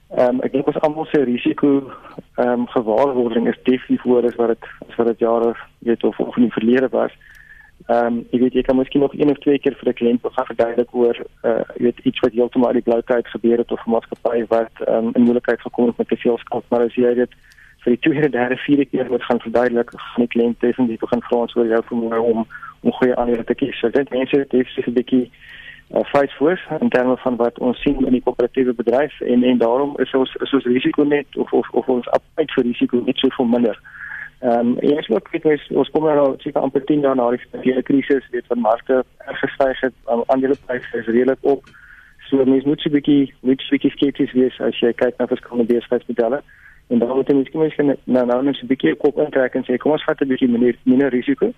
Ehm 0.09 0.35
um, 0.35 0.41
ek 0.41 0.51
dink 0.51 0.67
ons 0.67 0.79
almal 0.79 1.05
se 1.05 1.23
risiko 1.23 1.91
ehm 2.35 2.49
um, 2.49 2.67
gewaarwording 2.67 3.47
is 3.47 3.63
definitief 3.63 4.01
hoër 4.01 4.25
as 4.25 4.35
wat 4.35 4.47
dit 4.47 4.67
as 4.89 4.95
wat 4.95 5.07
dit 5.07 5.19
jare 5.19 5.55
weet 5.79 6.03
of 6.03 6.19
of 6.19 6.37
in 6.37 6.43
die 6.43 6.57
verlede 6.57 6.89
was. 6.89 7.11
Ehm 7.87 8.05
um, 8.05 8.21
jy 8.31 8.39
weet 8.39 8.53
jy 8.53 8.61
kan 8.61 8.77
miskien 8.77 9.01
nog 9.01 9.13
een 9.13 9.29
of 9.29 9.37
twee 9.37 9.59
keer 9.59 9.75
vir 9.79 9.89
'n 9.89 9.99
kliënt 10.01 10.21
begin 10.21 10.45
verduidelik 10.45 10.93
oor 10.93 11.17
uh 11.43 11.63
jy 11.77 11.83
weet 11.87 11.99
iets 11.99 12.19
wat 12.19 12.37
heeltemal 12.37 12.67
uit 12.67 12.79
die 12.83 12.87
blou 12.91 13.01
tyd 13.01 13.27
gebeur 13.27 13.57
het 13.57 13.71
of 13.71 13.85
'n 13.85 13.91
maatskappy 13.91 14.45
wat 14.47 14.75
ehm 14.87 15.05
um, 15.05 15.11
in 15.13 15.27
moeilikheid 15.27 15.61
gekom 15.61 15.87
het 15.87 15.97
met 15.97 16.07
te 16.07 16.17
veel 16.17 16.37
skuld 16.37 16.65
maar 16.69 16.85
as 16.85 16.95
jy 16.95 17.13
dit 17.13 17.31
vir 17.85 17.93
die 17.93 18.01
tweede, 18.01 18.29
derde, 18.33 18.57
vierde 18.57 18.85
keer 18.85 19.09
moet 19.09 19.23
gaan 19.23 19.39
verduidelik, 19.39 19.91
gaan 19.95 20.25
die 20.25 20.33
kliënt 20.33 20.59
definitief 20.59 20.99
begin 20.99 21.21
vra 21.29 21.43
ons 21.45 21.55
oor 21.55 21.67
jou 21.69 21.81
vermoë 21.89 22.21
om 22.31 22.47
om 22.85 22.93
goeie 22.93 23.15
aandele 23.17 23.43
te 23.43 23.55
kies. 23.57 23.77
So 23.81 23.89
dit 23.89 24.09
mense 24.13 24.37
het 24.37 24.51
definitief 24.51 24.87
'n 24.87 24.97
bietjie 24.97 25.25
uh, 25.93 26.03
fight 26.11 26.31
for 26.37 26.59
in 26.79 26.89
terme 26.89 27.17
van 27.17 27.35
wat 27.35 27.59
ons 27.59 27.81
sien 27.81 28.05
in 28.05 28.11
die 28.11 28.21
koöperatiewe 28.21 28.73
bedryf 28.73 29.21
en 29.21 29.43
en 29.43 29.57
daarom 29.57 29.93
is 29.97 30.13
ons 30.13 30.35
is 30.45 30.53
ons 30.53 30.65
risiko 30.65 31.03
net 31.03 31.37
of 31.37 31.53
of 31.53 31.69
of 31.69 31.87
ons 31.87 32.09
appetite 32.09 32.53
vir 32.53 32.63
risiko 32.63 33.01
net 33.05 33.17
so 33.17 33.29
veel 33.37 33.45
minder. 33.45 33.79
Ehm 34.39 34.59
um, 34.59 34.77
eers 34.79 35.09
ook 35.09 35.29
kyk 35.31 35.45
ons 35.45 35.69
ons 35.69 35.89
kom 35.89 36.03
nou 36.03 36.35
seker 36.37 36.61
amper 36.61 36.85
10 36.85 36.99
jaar 36.99 37.15
na 37.15 37.29
die 37.29 37.41
finansiële 37.45 37.83
krisis, 37.83 38.29
weet 38.31 38.45
van 38.47 38.59
markte 38.59 39.03
erg 39.17 39.39
gestyg 39.39 39.79
het, 39.79 39.93
aandelepryse 40.05 40.97
is 40.97 41.05
redelik 41.05 41.41
op. 41.41 41.63
So 42.29 42.45
mense 42.45 42.67
moet 42.67 42.85
'n 42.85 42.91
bietjie 42.91 43.33
moet 43.41 43.61
'n 43.61 43.73
bietjie 43.73 43.91
skepties 43.91 44.33
wees 44.33 44.59
as 44.59 44.79
jy 44.79 44.93
kyk 44.93 45.17
na 45.17 45.27
verskillende 45.27 45.73
besigheidsmodelle. 45.73 46.41
En 46.87 46.99
dan 46.99 47.15
moet 47.15 47.27
jy 47.27 47.35
miskien 47.35 47.61
miskien 47.61 47.95
nou 48.03 48.25
nou 48.25 48.43
net 48.43 48.61
'n 48.61 48.67
bietjie 48.67 48.95
kop 48.95 49.17
intrek 49.17 49.55
en 49.55 49.63
sê 49.63 49.77
kom 49.77 49.91
ons 49.91 50.03
vat 50.03 50.21
'n 50.21 50.27
bietjie 50.27 50.49
minder 50.49 50.75
minder 50.83 51.09
risiko. 51.09 51.51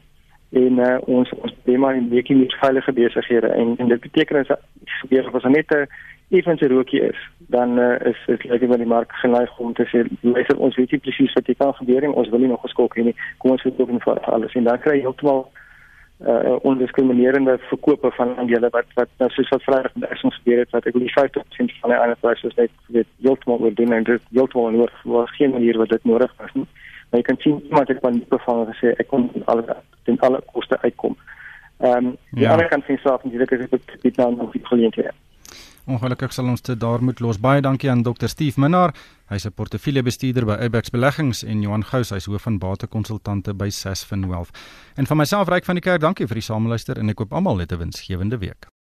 En 0.50 0.80
uh, 0.80 0.98
ons 1.06 1.30
ons 1.30 1.54
doen 1.64 1.80
maar 1.80 1.96
'n 1.96 2.10
bietjie 2.10 2.36
meer 2.36 2.58
veilige 2.60 2.94
besighede. 2.94 3.48
En 3.48 3.76
en 3.78 3.88
dit 3.88 4.02
beteken 4.02 4.38
as 4.38 4.58
gebeur 5.02 5.28
of 5.28 5.36
as 5.36 5.44
net 5.44 5.72
'n 5.72 5.88
effense 6.30 6.68
rookie 6.68 7.02
is, 7.02 7.20
dan 7.38 7.80
uh, 7.80 8.00
is 8.00 8.20
dit 8.26 8.44
lekker 8.44 8.68
met 8.68 8.78
die 8.78 8.88
mark 8.88 9.12
geneig 9.12 9.60
om 9.60 9.74
te 9.74 9.86
sê 9.86 10.08
luister 10.22 10.58
ons 10.58 10.76
weet 10.76 10.92
nie 10.92 11.00
presies 11.00 11.34
wat 11.34 11.46
hier 11.46 11.56
kan 11.56 11.74
gebeur 11.74 12.02
nie, 12.02 12.14
ons 12.14 12.30
wil 12.30 12.40
nie 12.40 12.48
nog 12.48 12.62
geskok 12.62 12.98
hê 12.98 13.04
nie. 13.04 13.16
Kom 13.38 13.52
ons 13.52 13.62
verkoop 13.62 13.92
net 13.92 14.04
vir 14.04 14.20
alles. 14.20 14.54
En 14.54 14.64
dan 14.64 14.80
kry 14.80 14.96
jy 14.96 15.02
heeltemal 15.02 15.52
uh 16.26 16.56
ondiskriminerende 16.66 17.58
verkope 17.70 18.12
van 18.12 18.38
aandele 18.38 18.70
wat 18.70 18.86
wat 18.94 19.10
nou 19.18 19.30
soos 19.30 19.50
wat 19.50 19.64
Vrydag 19.64 19.94
met 19.94 20.10
Essence 20.10 20.38
gebeur 20.38 20.60
het 20.60 20.72
wat 20.74 20.86
ek 20.86 20.98
die 20.98 21.14
50% 21.14 21.76
van 21.82 21.94
die 21.94 22.00
ander 22.00 22.18
pryse 22.20 22.52
net 22.56 22.72
weet 22.88 23.08
heeltemal 23.22 23.60
oor 23.60 23.74
doen 23.74 23.94
en 23.94 24.04
dit 24.04 24.22
heeltemal 24.34 24.80
oor 24.82 24.94
was 25.04 25.36
geen 25.36 25.54
manier 25.54 25.78
wat 25.78 25.90
dit 25.90 26.04
nodig 26.04 26.34
was 26.38 26.54
nie. 26.54 26.66
Maar 27.10 27.20
jy 27.20 27.28
kan 27.28 27.38
sien 27.40 27.62
iemand 27.70 27.88
het 27.88 28.02
van 28.02 28.18
die 28.18 28.26
bevange 28.30 28.66
gesê 28.72 28.96
ek 28.98 29.08
kon 29.08 29.30
alles 29.46 29.70
ten 30.04 30.20
alle 30.20 30.42
koste 30.54 30.82
uitkom. 30.82 31.18
Ehm 31.78 32.06
um, 32.06 32.18
die 32.32 32.44
ja. 32.44 32.52
ander 32.52 32.68
kant 32.68 32.86
sien 32.86 32.98
self 32.98 33.24
natuurlik 33.24 33.54
as 33.54 33.70
dit 33.70 33.98
dit 34.02 34.18
nou 34.18 34.36
nog 34.36 34.52
die 34.52 34.66
geleenthede. 34.66 35.14
Ongelukkig 35.88 36.34
sal 36.36 36.50
ons 36.52 36.62
dit 36.68 36.80
daar 36.80 37.00
moet 37.04 37.22
los. 37.24 37.38
Baie 37.40 37.62
dankie 37.64 37.88
aan 37.90 38.04
Dr. 38.04 38.28
Steve 38.28 38.60
Minnar. 38.60 38.94
Hy's 39.32 39.46
'n 39.46 39.54
portefeuljebestuurder 39.56 40.46
by 40.46 40.58
Abex 40.66 40.90
Beleggings 40.90 41.44
en 41.44 41.62
Johan 41.62 41.84
Gous, 41.84 42.10
hy's 42.10 42.26
hoof 42.26 42.42
van 42.42 42.60
batekonsultante 42.60 43.54
by 43.54 43.70
Sasfin 43.70 44.28
Wealth. 44.28 44.52
En 44.96 45.06
van 45.06 45.18
myself 45.18 45.48
Ryk 45.48 45.66
van 45.66 45.76
die 45.76 45.82
Kerk, 45.82 46.02
dankie 46.02 46.28
vir 46.28 46.36
die 46.36 46.44
sameluister 46.44 46.98
en 46.98 47.10
ek 47.10 47.16
koop 47.16 47.34
almal 47.34 47.56
net 47.56 47.72
'n 47.72 47.78
winsgewende 47.78 48.38
week. 48.38 48.68